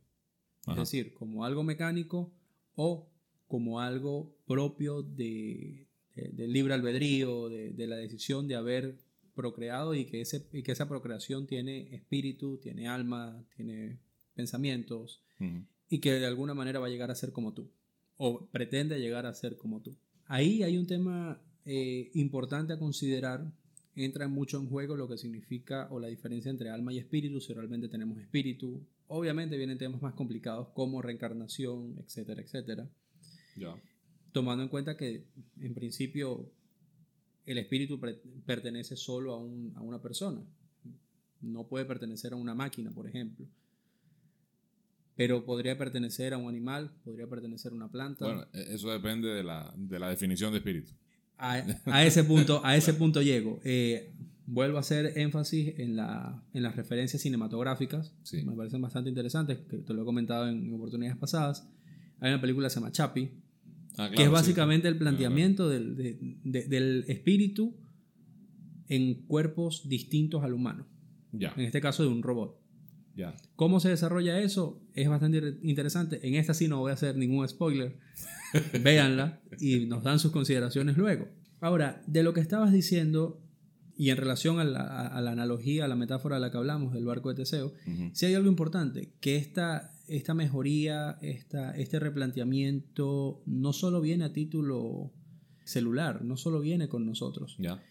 [0.66, 0.82] Ajá.
[0.82, 2.32] Es decir, como algo mecánico
[2.74, 3.08] o
[3.46, 5.86] como algo propio de,
[6.16, 8.98] de- del libre albedrío, de, de la decisión de haber
[9.34, 13.98] procreado y que, ese, y que esa procreación tiene espíritu, tiene alma, tiene
[14.34, 15.20] pensamientos
[15.90, 17.68] y que de alguna manera va a llegar a ser como tú
[18.16, 19.96] o pretende llegar a ser como tú.
[20.26, 23.52] Ahí hay un tema eh, importante a considerar.
[23.96, 27.52] Entra mucho en juego lo que significa o la diferencia entre alma y espíritu, si
[27.52, 28.84] realmente tenemos espíritu.
[29.06, 32.88] Obviamente vienen temas más complicados como reencarnación, etcétera, etcétera.
[33.56, 33.76] Ya.
[34.32, 35.24] Tomando en cuenta que
[35.60, 36.50] en principio
[37.46, 38.00] el espíritu
[38.44, 40.42] pertenece solo a, un- a una persona.
[41.40, 43.46] No puede pertenecer a una máquina, por ejemplo.
[45.16, 48.24] Pero podría pertenecer a un animal, podría pertenecer a una planta.
[48.24, 50.92] Bueno, e- eso depende de la, de la definición de espíritu.
[51.38, 53.60] A, a ese punto, a ese punto llego.
[53.64, 54.12] Eh,
[54.46, 58.14] vuelvo a hacer énfasis en, la, en las referencias cinematográficas.
[58.22, 58.42] Sí.
[58.44, 61.68] Me parecen bastante interesantes, que te lo he comentado en oportunidades pasadas.
[62.20, 63.30] Hay una película que se llama Chapi,
[63.96, 64.32] Ah, que es sí.
[64.32, 67.76] básicamente el planteamiento del, de- de- del espíritu
[68.88, 70.86] en cuerpos distintos al humano.
[71.32, 72.60] Ya, En este caso de un robot.
[73.16, 73.34] Ya.
[73.56, 74.80] ¿Cómo se desarrolla eso?
[74.94, 76.26] Es bastante interesante.
[76.26, 77.98] En esta sí no voy a hacer ningún spoiler.
[78.82, 81.28] Véanla y nos dan sus consideraciones luego.
[81.60, 83.40] Ahora, de lo que estabas diciendo
[83.96, 86.92] y en relación a la, a- la analogía, a la metáfora de la que hablamos
[86.92, 88.10] del barco de Teseo, Ujú.
[88.12, 94.32] sí hay algo importante, que esta, esta mejoría, esta, este replanteamiento no solo viene a
[94.32, 95.12] título
[95.64, 97.82] celular, no solo viene con nosotros, Ya.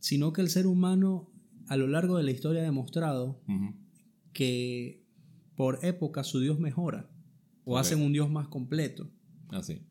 [0.00, 1.28] sino que el ser humano
[1.68, 3.74] a lo largo de la historia ha demostrado Ujú.
[4.32, 5.02] Que
[5.56, 7.10] por época su Dios mejora
[7.64, 9.10] o hacen un Dios más completo.
[9.48, 9.82] Ah, sí.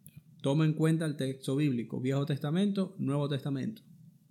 [0.42, 3.84] Toma en cuenta el texto bíblico, Viejo Testamento, Nuevo Testamento.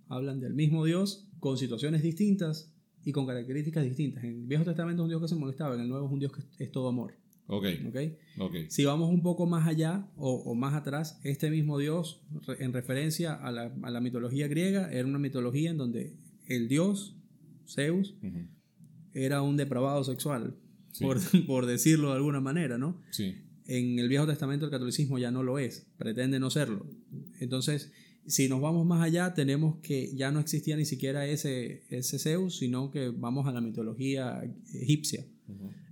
[0.07, 4.23] Hablan del mismo Dios con situaciones distintas y con características distintas.
[4.23, 6.19] En el Viejo Testamento es un Dios que se molestaba, en el Nuevo es un
[6.19, 7.13] Dios que es todo amor.
[7.47, 7.97] Ok, ¿ok?
[8.39, 8.55] ok.
[8.69, 12.21] Si vamos un poco más allá o, o más atrás, este mismo Dios,
[12.59, 16.15] en referencia a la, a la mitología griega, era una mitología en donde
[16.47, 17.17] el Dios,
[17.67, 18.15] Zeus.
[19.13, 20.55] Era un depravado sexual,
[20.91, 21.03] Sí.
[21.05, 22.99] por, por decirlo de alguna manera, ¿no?
[23.11, 23.35] Sí.
[23.67, 26.85] En el Viejo Testamento el catolicismo ya no lo es, pretende no serlo.
[27.39, 27.91] Entonces,
[28.27, 32.57] si nos vamos más allá, tenemos que ya no existía ni siquiera ese, ese Zeus,
[32.57, 34.43] sino que vamos a la mitología
[34.73, 35.25] egipcia,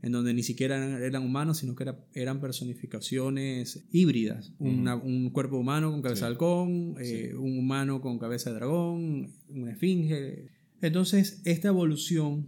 [0.01, 4.53] en donde ni siquiera eran, eran humanos, sino que era- eran personificaciones híbridas.
[4.59, 6.21] Una- un cuerpo humano con cabeza Sí.
[6.21, 7.33] de halcón, eh, Sí.
[7.35, 10.49] un humano con cabeza de dragón, una esfinge.
[10.81, 12.47] Entonces, esta evolución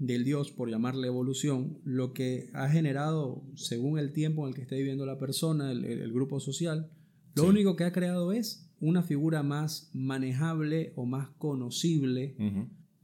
[0.00, 4.62] del Dios, por llamarle evolución, lo que ha generado, según el tiempo en el que
[4.62, 6.90] esté viviendo la persona, el, el- grupo social,
[7.36, 7.48] lo Sí.
[7.50, 12.34] único que ha creado es una figura más manejable o más conocible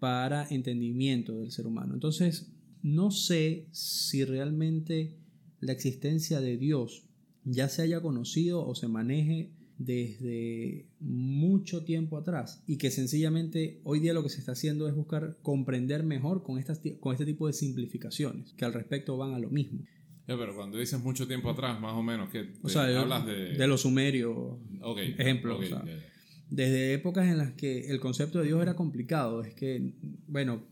[0.00, 1.94] para entendimiento del ser humano.
[1.94, 2.50] Entonces,
[2.82, 5.16] no sé si realmente
[5.60, 7.06] la existencia de Dios
[7.44, 14.00] ya se haya conocido o se maneje desde mucho tiempo atrás y que sencillamente hoy
[14.00, 17.46] día lo que se está haciendo es buscar comprender mejor con, estas, con este tipo
[17.46, 19.80] de simplificaciones que al respecto van a lo mismo.
[20.26, 23.54] pero cuando dices mucho tiempo atrás, más o menos, que hablas de...
[23.54, 24.58] de los sumerios,
[25.18, 25.60] ejemplo.
[26.48, 29.94] Desde épocas en las que el concepto de Dios era complicado, es que,
[30.28, 30.62] bueno,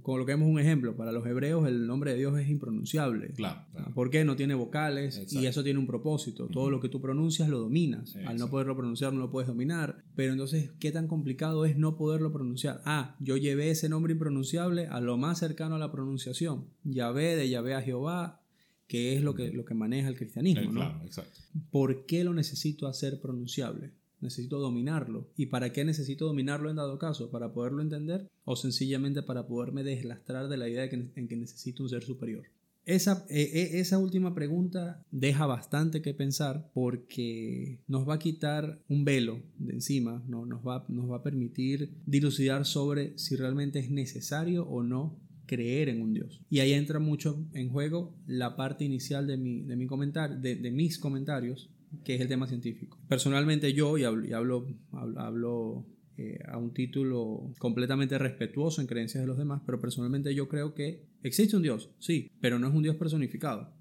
[0.00, 3.32] Coloquemos un ejemplo, para los hebreos el nombre de Dios es impronunciable.
[3.34, 3.66] Claro.
[3.94, 4.24] ¿Por qué?
[4.24, 6.48] No tiene vocales y eso tiene un propósito.
[6.48, 8.16] Todo lo que tú pronuncias lo dominas.
[8.26, 10.04] Al no poderlo pronunciar no lo puedes dominar.
[10.16, 12.80] Pero entonces, ¿qué tan complicado es no poderlo pronunciar?
[12.84, 16.68] Ah, yo llevé ese nombre impronunciable a lo más cercano a la pronunciación.
[16.84, 18.40] Yahvé de Yahvé a Jehová,
[18.86, 20.62] que es lo que, lo que maneja el cristianismo.
[20.62, 21.40] Eh, claro, exacto.
[21.70, 23.92] ¿Por qué lo necesito hacer pronunciable?
[24.22, 25.28] Necesito dominarlo.
[25.36, 27.30] ¿Y para qué necesito dominarlo en dado caso?
[27.30, 28.28] ¿Para poderlo entender?
[28.44, 32.02] ¿O sencillamente para poderme deslastrar de la idea de que, en que necesito un ser
[32.02, 32.44] superior?
[32.84, 38.82] Esa, e, e, esa, última pregunta deja bastante que pensar porque nos va a quitar
[38.88, 40.46] un velo de encima, ¿no?
[40.46, 45.90] nos, va, nos va a permitir dilucidar sobre si realmente es necesario o no creer
[45.90, 46.40] en un Dios.
[46.50, 50.70] Y ahí entra mucho en juego la parte inicial de, mi, de, mi comentario, de
[50.72, 51.70] mis comentarios,
[52.04, 52.98] que es el tema científico.
[53.08, 59.38] Personalmente yo, y hablo, hablo, eh, a un título completamente respetuoso en creencias de los
[59.38, 62.96] demás, pero personalmente yo creo que existe un Dios, sí, pero no es un Dios
[62.96, 63.72] personificado.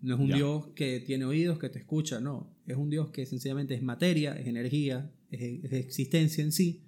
[0.00, 2.52] No es un Dios que tiene oídos, que te escucha, no.
[2.66, 6.82] Es un Dios que sencillamente es materia, es energía, es, existencia en sí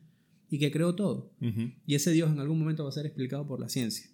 [0.50, 1.33] y que creó todo.
[1.87, 4.11] Y ese Dios en algún momento va a ser explicado por la ciencia.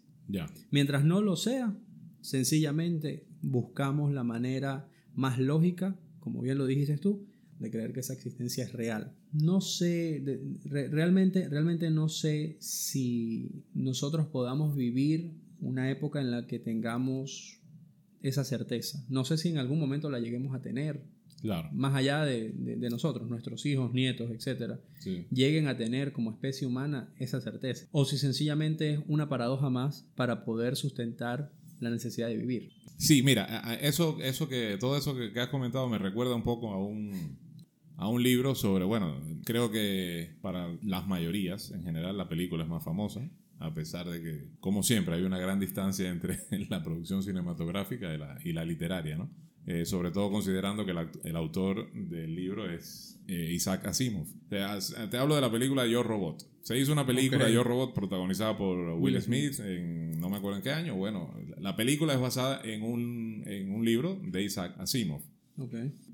[0.71, 1.75] Mientras no lo sea,
[2.21, 7.27] sencillamente buscamos la manera más lógica como bien lo dijiste tú,
[7.59, 9.13] de creer que esa existencia es real.
[9.33, 10.23] No sé,
[10.65, 17.61] realmente, realmente no sé si nosotros podamos vivir una época en la que tengamos
[18.23, 19.05] esa certeza.
[19.09, 21.05] No sé si en algún momento la lleguemos a tener.
[21.43, 21.71] Claro.
[21.73, 22.53] Más allá de,
[22.91, 24.79] nosotros, nuestros hijos, nietos, etcétera,
[25.31, 27.87] lleguen a tener como especie humana esa certeza.
[27.93, 32.71] O si sencillamente es una paradoja más para poder sustentar la necesidad de vivir.
[32.97, 36.79] Sí, mira, eso, eso que, todo eso que, has comentado me recuerda un poco a
[36.79, 37.39] un,
[37.97, 42.69] a un libro sobre, bueno, creo que para las mayorías, en general, la película es
[42.69, 47.23] más famosa, a pesar de que, como siempre, hay una gran distancia entre la producción
[47.23, 49.31] cinematográfica y la, y la literaria, ¿no?
[49.71, 50.91] Eh, sobre todo considerando que
[51.23, 54.27] el, autor del libro es eh, Isaac Asimov.
[54.49, 54.65] Te,
[55.17, 56.45] hablo de la película Yo Robot.
[56.63, 60.65] Se hizo una película Yo Robot protagonizada por Will, Smith, en no me acuerdo en
[60.65, 60.97] qué año.
[60.97, 65.23] Bueno, la película es basada en un, en un libro de Isaac Asimov.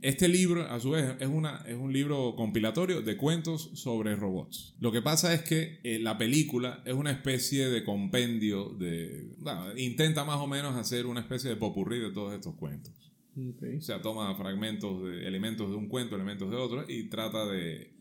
[0.02, 4.74] Este libro, a su vez, es, una, es un libro compilatorio de cuentos sobre robots.
[4.80, 9.30] Lo que pasa es que eh, la película es una especie de compendio de...
[9.78, 13.05] intenta más o menos hacer una especie de popurrí de todos estos cuentos.
[13.36, 17.96] O sea, toma fragmentos de elementos de un cuento, elementos de otro, y trata de,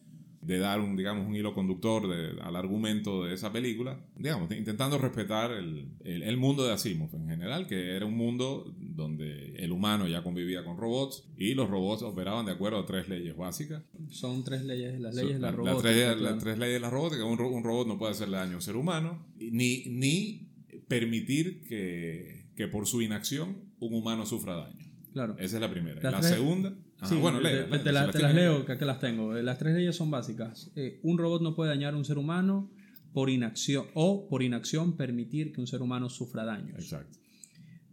[0.46, 2.06] de dar un, digamos, un hilo conductor
[2.42, 7.68] al argumento de esa película, digamos, intentando respetar el, el, mundo de Asimov en general,
[7.68, 12.46] que era un mundo donde el humano ya convivía con robots y los robots operaban
[12.46, 13.84] de acuerdo a tres leyes básicas.
[14.10, 16.16] Son tres leyes, las leyes de la, robótica.
[16.16, 18.62] Las tres, leyes de la robótica, un, un, robot no puede hacerle daño a un
[18.62, 20.48] ser humano, ni, ni
[20.88, 24.85] permitir que, que por su inacción un humano sufra daño.
[25.16, 26.12] Esa es la primera.
[26.12, 26.74] la segunda.
[27.22, 29.34] bueno, te, las leo, que aquí las tengo.
[29.34, 30.72] Las tres leyes son básicas.
[30.76, 32.70] Eh, un robot no puede dañar a un ser humano
[33.14, 36.78] por inacción o por inacción permitir que un ser humano sufra daños.
[36.80, 37.18] Exacto.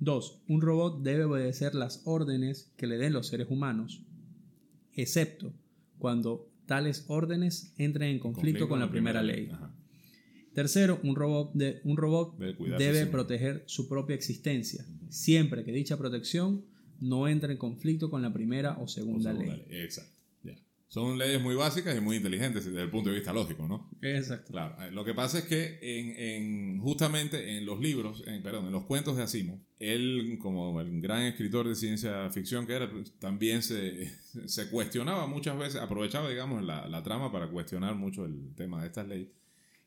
[0.01, 4.05] Dos, un robot debe obedecer las órdenes que le den los seres humanos,
[4.95, 5.55] excepto
[5.99, 9.49] cuando tales órdenes entren en conflicto, con, la primera, ley.
[10.55, 16.65] Tercero, un robot, de, un robot debe, proteger su propia existencia, siempre que dicha protección
[17.03, 19.65] no entra en conflicto con la primera o segunda, ley.
[19.69, 20.23] Exacto.
[20.93, 23.89] Son leyes muy básicas y muy inteligentes desde el punto de vista lógico, ¿no?
[24.03, 24.53] Exacto.
[24.53, 24.77] Claro.
[24.83, 28.85] Eh, lo que pasa es que en, justamente en los libros, en, perdón, en los
[28.85, 33.63] cuentos de Asimov, él, como el gran escritor de ciencia ficción que era, pues, también
[33.63, 34.13] se,
[34.47, 38.89] se, cuestionaba muchas veces, aprovechaba, digamos, la, la trama para cuestionar mucho el tema de
[38.89, 39.29] estas leyes.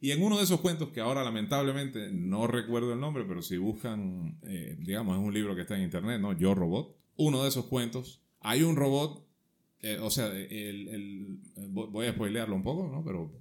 [0.01, 3.57] Y en uno de esos cuentos, que ahora lamentablemente no recuerdo el nombre, pero si
[3.57, 6.33] buscan, eh, digamos, es un libro que está en internet, ¿no?
[6.33, 9.25] Yo Robot uno de esos cuentos, hay un robot,
[9.81, 11.39] eh, o sea, el,
[11.69, 13.03] voy a spoilearlo un poco, ¿no?
[13.03, 13.31] Pero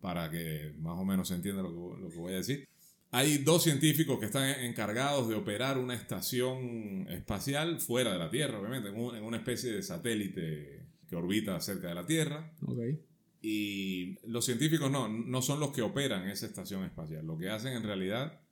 [0.00, 2.68] para que más o menos se entienda lo que, voy a decir.
[3.10, 8.58] Hay dos científicos que están encargados de operar una estación espacial fuera de la Tierra,
[8.58, 12.52] obviamente, en, una especie de satélite que orbita cerca de la Tierra.
[12.66, 13.00] Okay.
[13.40, 17.24] Y los científicos no, no son los que operan esa estación espacial.
[17.24, 18.43] Lo que hacen en realidad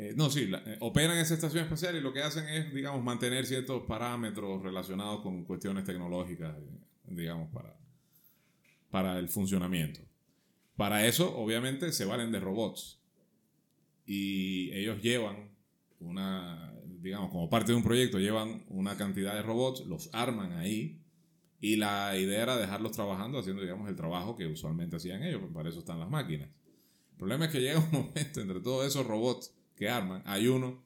[0.00, 3.44] eh, no, sí, eh, operan esa estación espacial y lo que hacen es, digamos, mantener
[3.46, 6.54] ciertos parámetros relacionados con cuestiones tecnológicas,
[7.04, 7.76] digamos, para,
[8.90, 9.98] para el funcionamiento.
[10.76, 13.02] Para eso, obviamente, se valen de robots.
[14.06, 15.50] Y ellos llevan
[15.98, 21.02] una, digamos, como parte de un proyecto, llevan una cantidad de robots, los arman ahí.
[21.60, 25.70] Y la idea era dejarlos trabajando, haciendo, digamos, el trabajo que usualmente hacían ellos, para
[25.70, 26.48] eso están las máquinas.
[27.10, 30.82] El problema es que llega un momento entre todos esos robots que arman, hay uno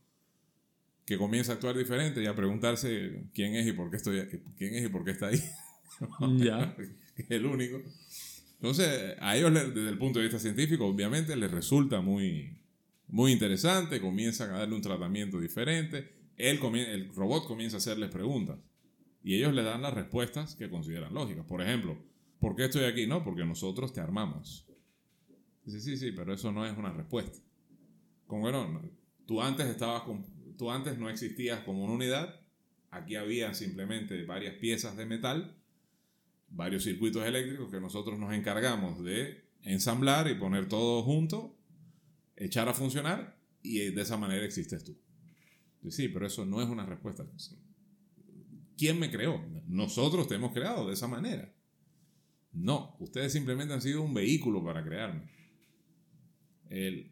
[1.05, 4.74] que comienza a actuar diferente y a preguntarse quién es y por qué estoy quién
[4.74, 5.43] es y por qué está ahí.
[6.38, 6.74] Ya.
[7.16, 7.80] es el único.
[8.55, 12.59] Entonces, a ellos desde el punto de vista científico, obviamente les resulta muy
[13.09, 18.59] muy interesante, comienzan a darle un tratamiento diferente, él el robot comienza a hacerles preguntas
[19.22, 21.45] y ellos le dan las respuestas que consideran lógicas.
[21.45, 21.97] Por ejemplo,
[22.40, 23.07] ¿por qué estoy aquí?
[23.07, 24.66] No, porque nosotros te armamos.
[25.64, 27.38] Dice, sí, sí, pero eso no es una respuesta.
[28.33, 28.80] Como bueno,
[29.26, 30.05] tú antes estabas
[30.57, 32.41] tú antes no existías como una unidad,
[32.91, 35.55] aquí había simplemente varias piezas de metal,
[36.49, 41.59] varios circuitos eléctricos que nosotros nos encargamos de ensamblar y poner todo junto,
[42.35, 44.97] echar a funcionar y de esa manera existes tú.
[45.91, 47.26] Sí, pero eso no es una respuesta.
[48.78, 49.45] ¿Quién me creó?
[49.66, 51.53] Nosotros te hemos creado de esa manera.
[52.55, 55.41] No, ustedes simplemente han sido un vehículo para crearme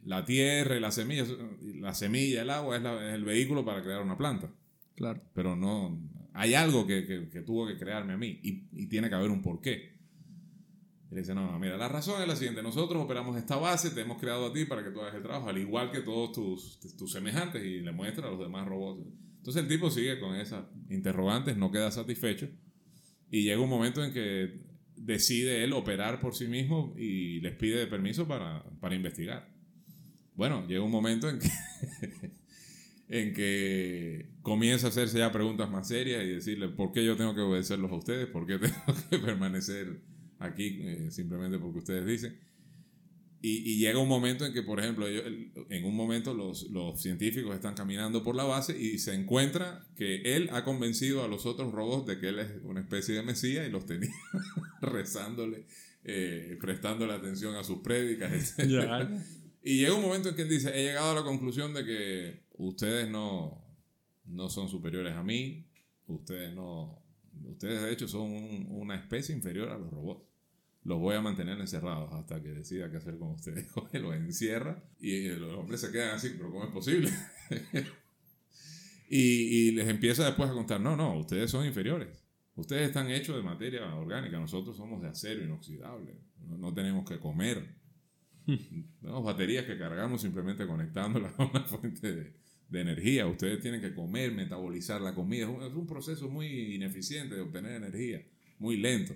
[0.05, 1.25] la tierra y la semilla,
[1.81, 4.51] la semilla, el agua es, el vehículo para crear una planta.
[4.95, 5.21] Claro.
[5.35, 5.99] Pero no,
[6.33, 7.03] hay algo que,
[7.45, 9.99] tuvo que crearme a mí y, tiene que haber un porqué.
[11.11, 13.91] Y le dice, no, no, mira, la razón es la siguiente, nosotros operamos esta base,
[13.91, 16.33] te hemos creado a ti para que tú hagas el trabajo, al igual que todos
[16.33, 19.03] tus, tus semejantes y le muestra a los demás robots.
[19.39, 22.49] Entonces el tipo sigue con esas interrogantes, no queda satisfecho
[23.31, 24.70] y llega un momento en que
[25.11, 29.49] decide él operar por sí mismo y les pide permiso para, para investigar.
[30.37, 31.49] Bueno, llega un momento en que,
[33.09, 37.35] en que comienza a hacerse ya preguntas más serias y decirle, ¿por qué yo tengo
[37.35, 38.29] que obedecerlos a ustedes?
[38.29, 38.77] ¿Por qué tengo
[39.11, 40.01] que permanecer
[40.39, 42.39] aquí eh, simplemente porque ustedes dicen?
[43.43, 47.75] Y, llega un momento en que, por ejemplo, en un momento los, los, científicos están
[47.75, 52.07] caminando por la base y se encuentra que él ha convencido a los otros robots
[52.07, 54.11] de que él es una especie de mesías y los tenía
[54.83, 55.65] rezándole,
[56.05, 59.09] eh, prestándole atención a sus prédicas, etc.
[59.63, 62.43] Y llega un momento en que él dice, he llegado a la conclusión de que
[62.59, 63.65] ustedes no,
[64.27, 65.67] no son superiores a mí,
[66.09, 67.03] ustedes no,
[67.45, 70.30] ustedes de hecho son una especie inferior a los robots
[70.85, 73.67] los voy a mantener encerrados hasta que decida qué hacer con ustedes.
[73.93, 77.11] los encierra y los hombres se quedan así, pero ¿cómo es posible?
[79.09, 82.25] y, les empieza después a contar, no, no, ustedes son inferiores.
[82.57, 86.15] Ustedes están hechos de materia orgánica, nosotros somos de acero inoxidable,
[86.59, 87.79] no, tenemos que comer.
[89.01, 93.27] Tenemos baterías que cargamos simplemente conectándolas a una fuente de, energía.
[93.27, 95.49] Ustedes tienen que comer, metabolizar la comida.
[95.67, 98.25] es un proceso muy ineficiente de obtener energía,
[98.59, 99.15] muy lento.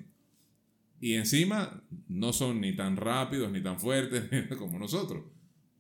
[1.04, 5.22] Y encima no son ni tan rápidos ni tan fuertes como nosotros.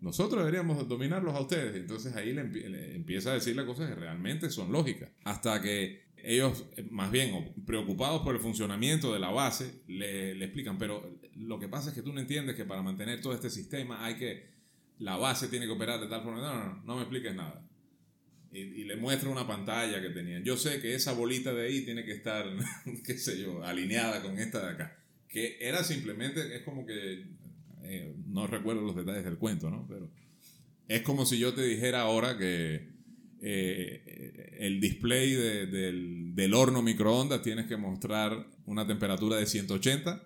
[0.00, 1.76] Nosotros deberíamos dominarlos a ustedes.
[1.76, 5.08] Entonces ahí le, empieza a decirle cosas que realmente son lógicas.
[5.24, 11.18] Hasta que ellos, más bien preocupados por el funcionamiento de la base, le, explican, pero
[11.36, 14.16] lo que pasa es que tú no entiendes que para mantener todo este sistema hay
[14.16, 14.50] que,
[14.98, 17.66] la base tiene que operar de tal forma, no, no, no, no me expliques nada.
[18.52, 20.44] Y, y, le muestra una pantalla que tenían.
[20.44, 22.44] Yo sé que esa bolita de ahí tiene que estar,
[23.06, 25.00] qué sé yo, alineada con esta de acá
[25.34, 27.26] que era simplemente, es como que,
[27.82, 29.84] eh, no recuerdo los detalles del cuento, ¿no?
[29.88, 30.08] Pero
[30.86, 32.88] es como si yo te dijera ahora que
[33.42, 40.24] eh, el display del, del, horno microondas tienes que mostrar una temperatura de 180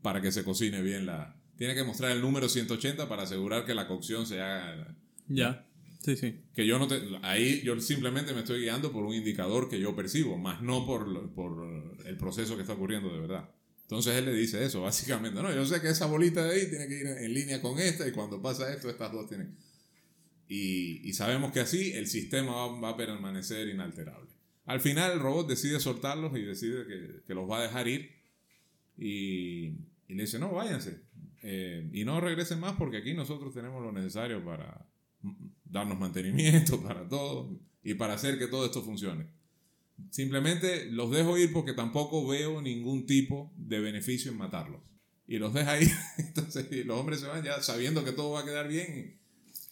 [0.00, 1.36] para que se cocine bien la...
[1.58, 4.96] Tiene que mostrar el número 180 para asegurar que la cocción se haga...
[5.28, 5.66] Ya.
[6.00, 6.40] Sí, sí.
[6.54, 9.94] Que yo no te, ahí yo simplemente me estoy guiando por un indicador que yo
[9.94, 13.50] percibo, más no por, por el proceso que está ocurriendo de verdad.
[13.86, 15.40] Entonces él le dice eso, básicamente.
[15.40, 18.06] No, yo sé que esa bolita de ahí tiene que ir en línea con esta
[18.06, 19.56] y cuando pasa esto, estas dos tienen.
[20.48, 24.28] Y, y sabemos que así el sistema va, a permanecer inalterable.
[24.64, 28.10] Al final el robot decide soltarlos y decide que, que los va a dejar ir.
[28.98, 29.74] Y,
[30.08, 31.00] y le dice, no, váyanse.
[31.42, 34.84] Eh, y no regresen más porque aquí nosotros tenemos lo necesario para
[35.64, 39.26] darnos mantenimiento, para todo y para hacer que todo esto funcione.
[40.10, 44.80] Simplemente los dejo ir porque tampoco veo ningún tipo de beneficio en matarlos.
[45.26, 45.90] Y los deja ahí.
[46.18, 49.18] Entonces los hombres se van ya sabiendo que todo va a quedar bien.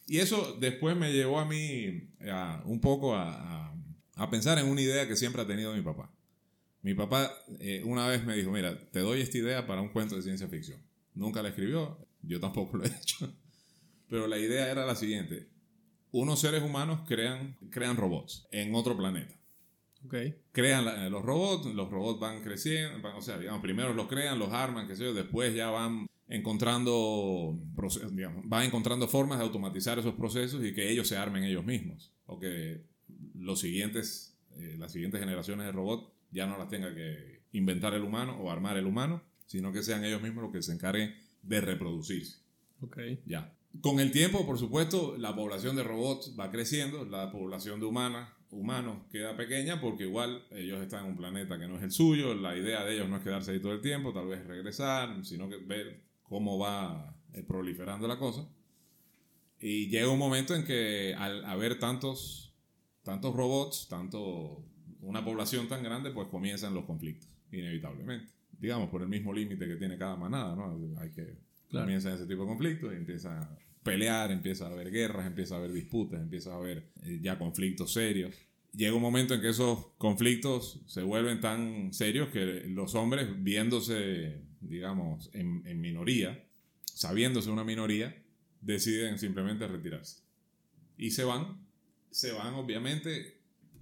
[0.07, 2.11] Y eso después me llevó a mí
[2.65, 3.73] un poco a,
[4.31, 6.11] pensar en una idea que siempre ha tenido mi papá.
[6.83, 10.17] Mi papá eh, una vez me dijo, mira, te doy esta idea para un cuento
[10.17, 10.79] de ciencia ficción.
[11.15, 13.33] Nunca la escribió, yo tampoco lo he hecho.
[14.09, 15.49] Pero la idea era la siguiente.
[16.11, 19.35] unos seres humanos crean, crean robots en otro planeta.
[20.05, 20.15] Ok.
[20.53, 24.39] Crean la- los robots, los robots van creciendo, van- o sea, digamos, primero los crean,
[24.39, 27.59] los arman, qué sé yo, después ya van encontrando,
[28.13, 32.13] digamos, van encontrando formas de automatizar esos procesos y que ellos se armen ellos mismos.
[32.27, 32.83] O que
[33.35, 38.03] los siguientes, eh, las siguientes generaciones de robots ya no las tenga que inventar el
[38.03, 41.61] humano o armar el humano, sino que sean ellos mismos los que se encarguen de
[41.61, 42.39] reproducirse.
[42.81, 42.99] Ok.
[43.27, 43.53] Ya.
[43.81, 48.29] Con el tiempo, por supuesto, la población de robots va creciendo, la población de humanas,
[48.55, 52.35] humanos queda pequeña porque igual ellos están en un planeta que no es el suyo,
[52.35, 55.49] la idea de ellos no es quedarse ahí todo el tiempo, tal vez regresar, sino
[55.49, 58.49] que ver cómo va eh, proliferando la cosa.
[59.61, 62.55] Y llega un momento en que al haber tantos,
[63.03, 64.65] tantos robots, tanto
[65.01, 68.33] una población tan grande, pues comienzan los conflictos, inevitablemente.
[68.59, 70.79] Digamos, por el mismo límite que tiene cada manada, ¿no?
[71.01, 71.37] Hay que
[71.69, 71.87] Claro.
[71.87, 75.59] comienzan ese tipo de conflictos y empieza a pelear, empieza a haber guerras, empieza a
[75.59, 78.35] haber disputas, empieza a haber eh, ya conflictos serios.
[78.73, 84.41] Llega un momento en que esos conflictos se vuelven tan serios que los hombres, viéndose,
[84.61, 86.45] digamos, en, en minoría,
[86.85, 88.21] sabiéndose una minoría,
[88.61, 90.23] deciden simplemente retirarse.
[90.97, 91.65] Y se van,
[92.11, 93.39] se van obviamente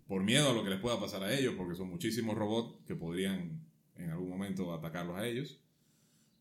[0.06, 2.94] por miedo a lo que les pueda pasar a ellos, porque son muchísimos robots que
[2.94, 3.64] podrían
[3.96, 5.58] en algún momento atacarlos a ellos.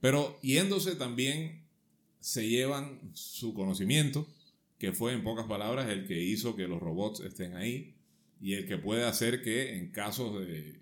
[0.01, 1.60] Pero yéndose también
[2.21, 4.27] se llevan su conocimiento,
[4.77, 7.95] que fue en pocas palabras el que hizo que los robots estén ahí
[8.39, 10.81] y el que puede hacer que en casos de,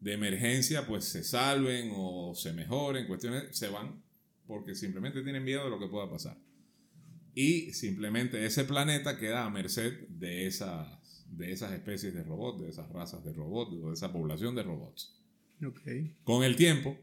[0.00, 4.02] de emergencia pues se salven o se mejoren, cuestiones, se van
[4.46, 6.36] porque simplemente tienen miedo de lo que pueda pasar.
[7.34, 12.70] Y simplemente ese planeta queda a merced de esas, de esas especies de robots, de
[12.70, 15.20] esas razas de robots, de esa población de robots.
[16.24, 16.96] Con el tiempo,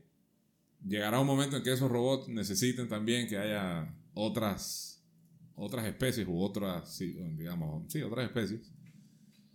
[0.85, 5.03] llegará un momento en que esos robots necesiten también que haya otras,
[5.55, 8.71] otras especies u otras, sí, digamos, sí, otras especies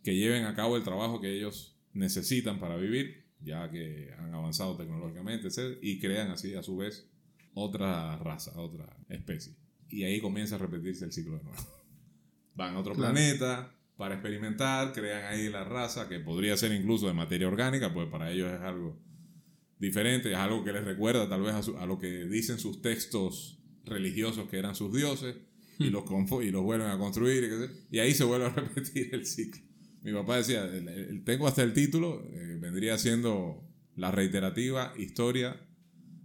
[0.03, 4.77] que lleven a cabo el trabajo que ellos necesitan para vivir, ya que han avanzado
[4.77, 7.09] tecnológicamente, etc., y crean así a su vez
[7.55, 9.55] otra raza, otra especie.
[9.89, 11.59] Y ahí comienza a repetirse el ciclo de nuevo.
[12.55, 13.13] Van a otro Claro.
[13.13, 18.09] planeta para experimentar, crean ahí la raza, que podría ser incluso de materia orgánica, pues
[18.09, 18.97] para ellos es algo
[19.79, 22.83] diferente, es algo que les recuerda tal vez a, su- a lo que dicen sus
[22.83, 25.37] textos religiosos que eran sus dioses,
[25.79, 27.49] y los, confo- y los vuelven a construir,
[27.91, 29.63] y ahí se vuelve a repetir el ciclo.
[30.03, 33.65] Mi papá decía, el- el- tengo hasta el título, eh, vendría siendo
[33.97, 35.61] la reiterativa historia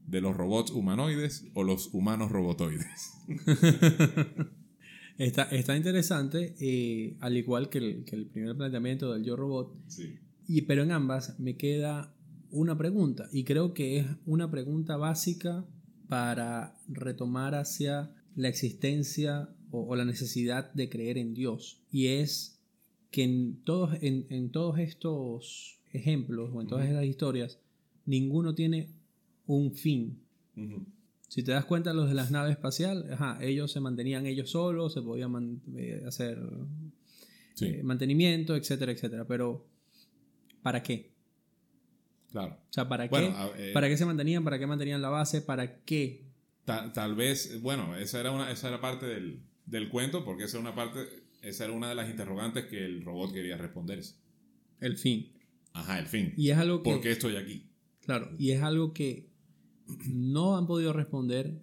[0.08, 3.14] de los robots humanoides o los humanos robotoides.
[5.20, 9.72] Está, está interesante, eh, al igual que el, que el primer planteamiento del Yo Robot,
[9.88, 10.16] Sí.
[10.48, 12.16] y, pero en ambas me queda
[12.54, 15.66] una pregunta, y creo que es una pregunta básica
[16.08, 22.60] para retomar hacia la existencia o, o la necesidad de creer en Dios, y es
[23.12, 27.60] que en todos, en, en todos estos ejemplos o en todas estas historias,
[28.06, 28.90] ninguno tiene
[29.46, 30.20] un fin.
[31.28, 34.94] Si te das cuenta, los de las naves espaciales, ajá, ellos se mantenían ellos solos,
[34.94, 36.40] se podían man- eh, hacer
[37.56, 39.26] Sí, eh, mantenimiento, etcétera, etcétera.
[39.26, 39.68] Pero,
[40.64, 41.13] ¿para qué?
[42.34, 42.58] Claro.
[42.70, 43.70] O sea, ¿para Bueno, qué?
[43.70, 44.44] eh, ¿Para qué se mantenían?
[44.44, 45.42] ¿Para qué mantenían la base?
[45.42, 46.26] ¿Para qué?
[46.66, 50.58] Ta- tal vez, bueno, esa era, una, esa era parte del, del cuento, porque esa
[50.58, 51.00] era una parte,
[51.42, 54.16] esa era una de las interrogantes que el robot quería responderse.
[54.82, 55.32] El fin.
[55.72, 56.34] Ajá, el fin.
[56.36, 56.92] Y es algo que...
[56.92, 57.70] ¿Por qué estoy aquí?
[58.02, 59.30] Claro, y es algo que
[60.08, 61.62] no han podido responder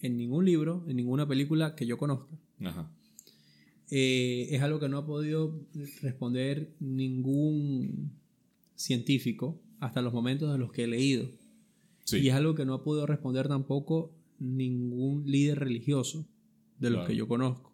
[0.00, 2.36] en ningún libro, en ninguna película que yo conozca.
[2.60, 2.90] Ajá.
[3.90, 5.60] Eh, es algo que no ha podido
[6.02, 8.12] responder ningún
[8.74, 11.28] científico hasta los momentos de los que he leído.
[12.04, 12.18] Sí.
[12.18, 16.26] Y es algo que no ha podido responder tampoco ningún líder religioso
[16.78, 17.08] de los Claro.
[17.08, 17.72] que yo conozco.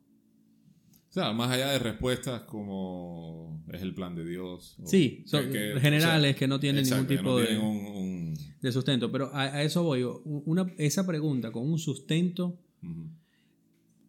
[1.11, 4.79] O sea, más allá de respuestas como es el plan de Dios.
[4.83, 7.47] o Sí, son que- generales o sea, que no tienen exacto, ningún tipo no de,
[7.49, 9.13] tienen un- un- de sustento.
[9.13, 10.05] Pero a, a eso voy.
[10.25, 12.59] Una, esa pregunta con un sustento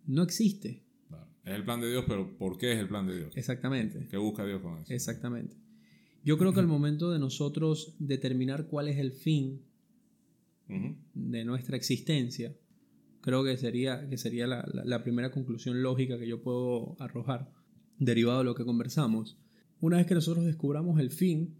[0.06, 0.84] no existe.
[1.10, 1.28] claro.
[1.44, 3.36] Es el plan de Dios, pero ¿por qué es el plan de Dios?
[3.36, 4.08] Exactamente.
[4.10, 4.94] ¿Qué busca Dios con eso?
[4.94, 5.58] Exactamente.
[6.24, 9.62] Yo creo que al momento de nosotros determinar cuál es el fin
[11.14, 12.56] de nuestra existencia,
[13.22, 17.52] creo que sería, que sería la, la- la primera conclusión lógica que yo puedo arrojar,
[18.00, 19.38] derivado de lo que conversamos.
[19.82, 21.56] Una vez que nosotros descubramos el fin,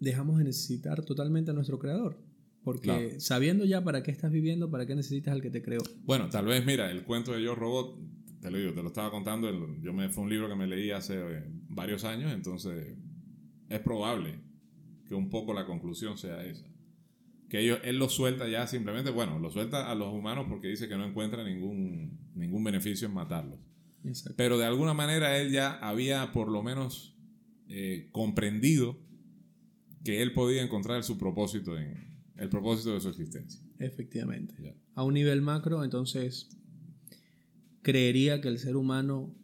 [0.00, 2.18] dejamos de necesitar totalmente a nuestro creador.
[2.64, 3.20] Porque Claro.
[3.20, 5.80] sabiendo ya para qué estás viviendo, para qué necesitas al que te creó.
[6.04, 7.98] Bueno, tal vez, mira, el cuento de Yo Robot,
[8.40, 10.66] te lo digo, te lo estaba contando, el- yo me, fue un libro que me
[10.66, 12.96] leí hace eh, varios años, entonces
[13.72, 14.40] es probable
[15.06, 16.66] que un poco la conclusión sea esa.
[17.48, 20.88] Que ellos, él lo suelta ya simplemente, bueno, lo suelta a los humanos porque dice
[20.88, 23.58] que no encuentra ningún, ningún beneficio en matarlos.
[24.04, 24.34] Exacto.
[24.36, 27.16] Pero de alguna manera él ya había por lo menos
[27.68, 28.98] eh, comprendido
[30.04, 33.60] que él podía encontrar su propósito en el propósito de su existencia.
[33.78, 34.54] Efectivamente.
[34.60, 34.74] Ya.
[34.94, 36.48] A un nivel macro, entonces,
[37.82, 39.34] creería que el ser humano,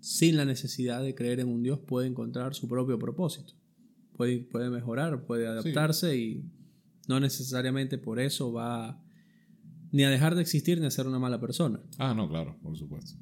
[0.00, 3.54] sin la necesidad de creer en un Dios, puede encontrar su propio propósito.
[4.16, 6.44] Puede, puede mejorar, puede adaptarse y
[7.08, 9.02] no necesariamente por eso va
[9.92, 11.80] ni a dejar de existir ni a ser una mala persona.
[11.98, 13.18] Ah, no, claro, por supuesto.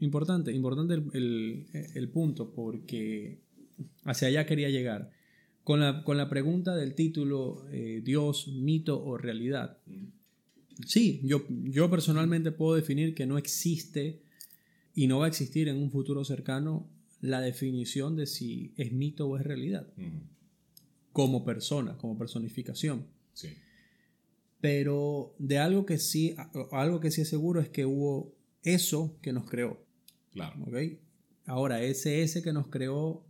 [0.00, 3.40] Importante, importante el, el- el punto porque
[4.04, 5.10] hacia allá quería llegar.
[5.64, 9.78] Con la, con la pregunta del título eh, Dios, mito o realidad.
[10.86, 14.23] Sí, yo, yo personalmente puedo definir que no existe
[14.94, 16.88] y no va a existir en un futuro cercano
[17.20, 19.86] la definición de si es mito o es realidad,
[21.12, 23.06] como persona, como personificación.
[23.32, 23.48] Sí.
[24.60, 26.34] Pero de algo que sí,
[26.70, 29.84] algo que sí es seguro es que hubo eso que nos creó.
[30.32, 30.64] Claro.
[30.64, 30.98] ¿ok?
[31.46, 33.24] Ahora, ese ese que nos creó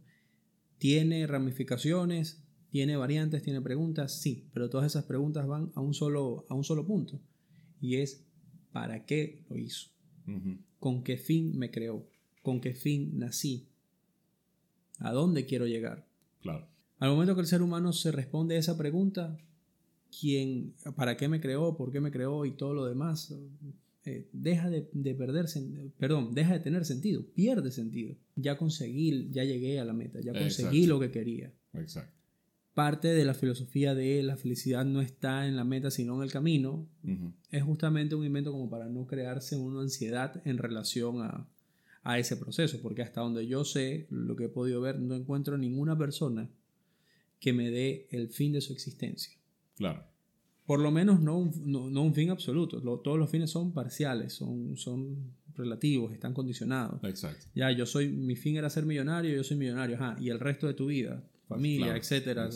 [0.78, 6.46] tiene ramificaciones, tiene variantes, tiene preguntas, sí, pero todas esas preguntas van a un solo,
[6.48, 7.20] a un solo punto.
[7.80, 8.24] Y es,
[8.72, 9.93] ¿para qué lo hizo?
[10.78, 12.06] ¿Con qué fin me creó?
[12.42, 13.66] ¿Con qué fin nací?
[14.98, 16.06] ¿A dónde quiero llegar?
[16.40, 16.66] Claro.
[16.98, 19.36] Al momento que el ser humano se responde a esa pregunta,
[20.20, 21.76] ¿quién, ¿para qué me creó?
[21.76, 22.44] ¿Por qué me creó?
[22.46, 23.34] Y todo lo demás,
[24.04, 25.46] eh, deja de, de perder,
[25.98, 28.14] perdón, deja de tener sentido, pierde sentido.
[28.36, 30.94] Ya conseguí, ya llegué a la meta, ya conseguí Exacto.
[30.94, 31.52] lo que quería.
[31.72, 32.23] Exacto.
[32.74, 36.32] Parte de la filosofía de la felicidad no está en la meta, sino en el
[36.32, 36.86] camino,
[37.52, 41.46] es justamente un invento como para no crearse una ansiedad en relación a,
[42.02, 45.56] a ese proceso, porque hasta donde yo sé, lo que he podido ver, no encuentro
[45.56, 46.48] ninguna persona
[47.38, 49.32] que me dé el fin de su existencia.
[49.76, 50.02] Claro.
[50.66, 53.72] Por lo menos no un, no, no un fin absoluto, Lo- todos los fines son
[53.72, 57.04] parciales, son, son relativos, están condicionados.
[57.04, 57.46] Exacto.
[57.54, 60.66] Ya, yo soy, mi fin era ser millonario, yo soy millonario, ajá, y el resto
[60.66, 61.98] de tu vida, familia, Claro.
[62.00, 62.50] etcétera,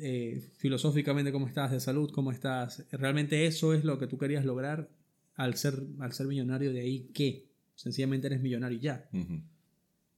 [0.00, 2.84] eh, filosóficamente cómo estás, de salud, cómo estás.
[2.92, 4.88] Realmente eso es lo que tú querías lograr
[5.34, 9.08] al ser, al ser millonario de ahí que sencillamente eres millonario y ya.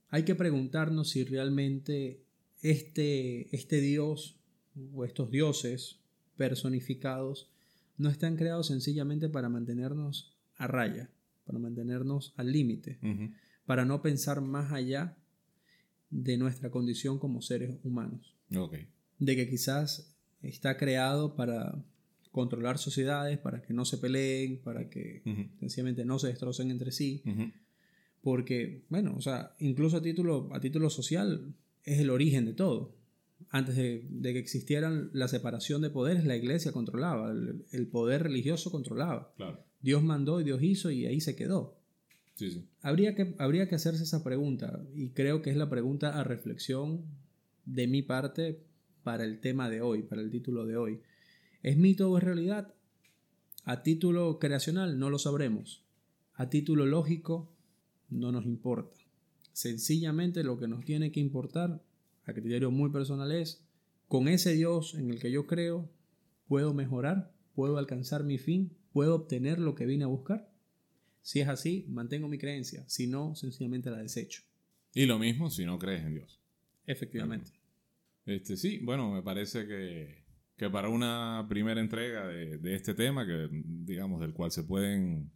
[0.09, 2.21] Hay que preguntarnos si realmente
[2.63, 4.37] este, este dios
[4.93, 5.99] o estos dioses
[6.37, 7.51] personificados
[7.97, 11.11] no están creados sencillamente para mantenernos a raya,
[11.45, 12.99] para mantenernos al límite,
[13.67, 15.17] para no pensar más allá
[16.15, 18.35] de nuestra condición como seres humanos
[19.19, 21.85] de que quizás está creado para
[22.31, 25.43] controlar sociedades, para que no se peleen, para que Ujú.
[25.61, 27.23] sencillamente no se destrocen entre sí,
[28.23, 31.55] porque, bueno, o sea, incluso a título, a título social
[31.85, 32.95] es el origen de todo.
[33.51, 38.23] Antes de, de que existieran la separación de poderes, la iglesia controlaba, el, el poder
[38.23, 39.33] religioso controlaba.
[39.37, 39.61] Claro.
[39.81, 41.77] Dios mandó y Dios hizo y ahí se quedó.
[42.83, 47.05] Habría que, habría que hacerse esa pregunta y creo que es la pregunta a reflexión
[47.65, 48.61] de mi parte
[49.03, 51.01] para el tema de hoy, para el título de hoy.
[51.63, 52.75] ¿Es mito o es realidad?
[53.65, 55.85] A título creacional no lo sabremos.
[56.35, 57.51] A título lógico
[58.11, 58.97] no nos importa.
[59.53, 61.81] Sencillamente lo que nos tiene que importar,
[62.27, 63.65] a criterio muy personal, es
[64.09, 65.89] con ese Dios en el que yo creo,
[66.49, 70.54] puedo mejorar, puedo alcanzar mi fin, puedo obtener lo que vine a buscar.
[71.25, 72.85] Si es así, mantengo mi creencia.
[72.87, 74.43] Si no, sencillamente la desecho.
[74.95, 76.39] Y lo mismo si no crees en Dios.
[76.87, 77.51] Efectivamente.
[78.27, 80.23] Este, sí, bueno, me parece que,
[80.57, 85.31] que para una primera entrega de, de este tema, que digamos del cual se pueden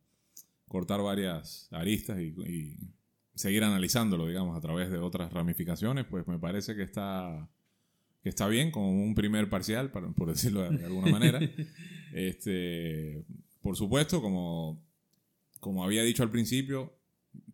[0.67, 2.77] cortar varias aristas y, y
[3.35, 7.49] seguir analizándolo, digamos, a través de otras ramificaciones, pues me parece que está,
[8.23, 11.41] que está bien como un primer parcial, para- por decirlo de alguna manera.
[12.13, 13.25] este,
[13.63, 14.83] por supuesto, como,
[15.61, 16.95] como había dicho al principio,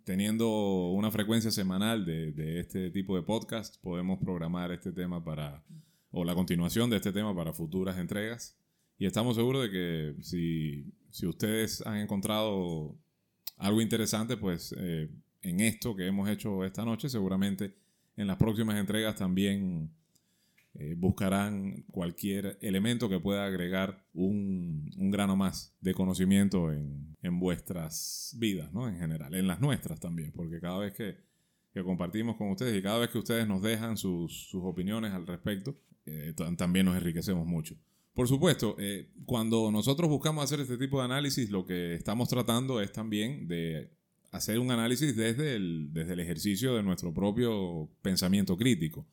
[0.04, 5.64] teniendo una frecuencia semanal de, de este tipo de podcast, podemos programar este tema para,
[6.10, 8.56] o la continuación de este tema para futuras entregas.
[8.98, 12.96] Y estamos seguros de que si, si ustedes han encontrado
[13.56, 15.10] algo interesante, pues eh,
[15.42, 17.74] en esto que hemos hecho esta noche, seguramente
[18.16, 19.90] en las próximas entregas también
[20.74, 27.38] eh, buscarán cualquier elemento que pueda agregar un, un grano más de conocimiento en, en
[27.38, 28.88] vuestras vidas, ¿no?
[28.88, 31.16] En general, en las nuestras también, porque cada vez que,
[31.72, 35.26] que compartimos con ustedes y cada vez que ustedes nos dejan sus, sus opiniones al
[35.26, 37.76] respecto, eh, tam- también nos enriquecemos mucho.
[38.12, 42.80] Por supuesto, eh, cuando nosotros buscamos hacer este tipo de análisis, lo que estamos tratando
[42.80, 43.90] es también de
[44.30, 49.06] hacer un análisis desde el, desde el ejercicio de nuestro propio pensamiento crítico.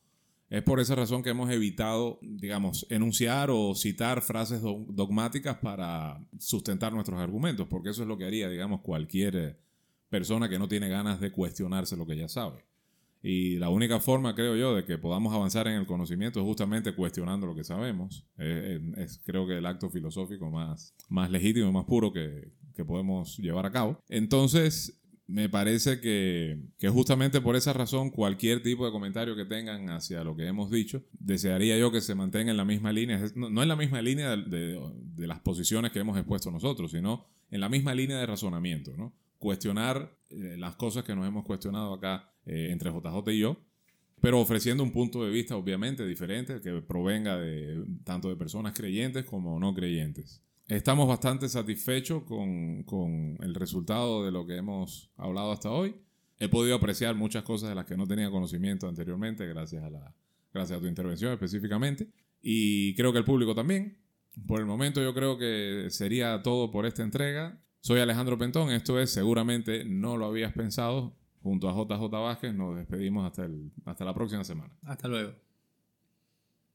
[0.52, 6.92] Es por esa razón que hemos evitado, digamos, enunciar o citar frases dogmáticas para sustentar
[6.92, 9.56] nuestros argumentos, porque eso es lo que haría, digamos, cualquier eh,
[10.10, 12.66] persona que no tiene ganas de cuestionarse lo que ya sabe.
[13.22, 16.94] Y la única forma, creo yo, de que podamos avanzar en el conocimiento es justamente
[16.94, 18.26] cuestionando lo que sabemos.
[18.36, 23.38] es, creo que el acto filosófico más, más legítimo y más puro que, que podemos
[23.38, 23.98] llevar a cabo.
[24.06, 26.58] Entonces, me parece que,
[26.90, 31.02] justamente por esa razón cualquier tipo de comentario que tengan hacia lo que hemos dicho,
[31.12, 34.78] desearía yo que se mantenga en la misma línea, no, en la misma línea de,
[35.16, 39.12] las posiciones que hemos expuesto nosotros, sino en la misma línea de razonamiento, ¿no?
[39.38, 43.56] Cuestionar eh, las cosas que nos hemos cuestionado acá eh, entre JJ y yo,
[44.20, 49.24] pero ofreciendo un punto de vista obviamente diferente que provenga de tanto de personas creyentes
[49.24, 50.42] como no creyentes.
[50.72, 55.94] Estamos bastante satisfechos con, el resultado de lo que hemos hablado hasta hoy.
[56.38, 60.14] He podido apreciar muchas cosas de las que no tenía conocimiento anteriormente gracias a, la,
[60.50, 62.08] gracias a tu intervención específicamente.
[62.40, 63.98] Y creo que el público también.
[64.46, 67.60] Por el momento yo creo que sería todo por esta entrega.
[67.80, 71.14] Soy Alejandro Pentón, esto es Seguramente No Lo Habías Pensado.
[71.42, 74.72] Junto a JJ Vázquez nos despedimos hasta, el, hasta la próxima semana.
[74.84, 75.34] Hasta luego.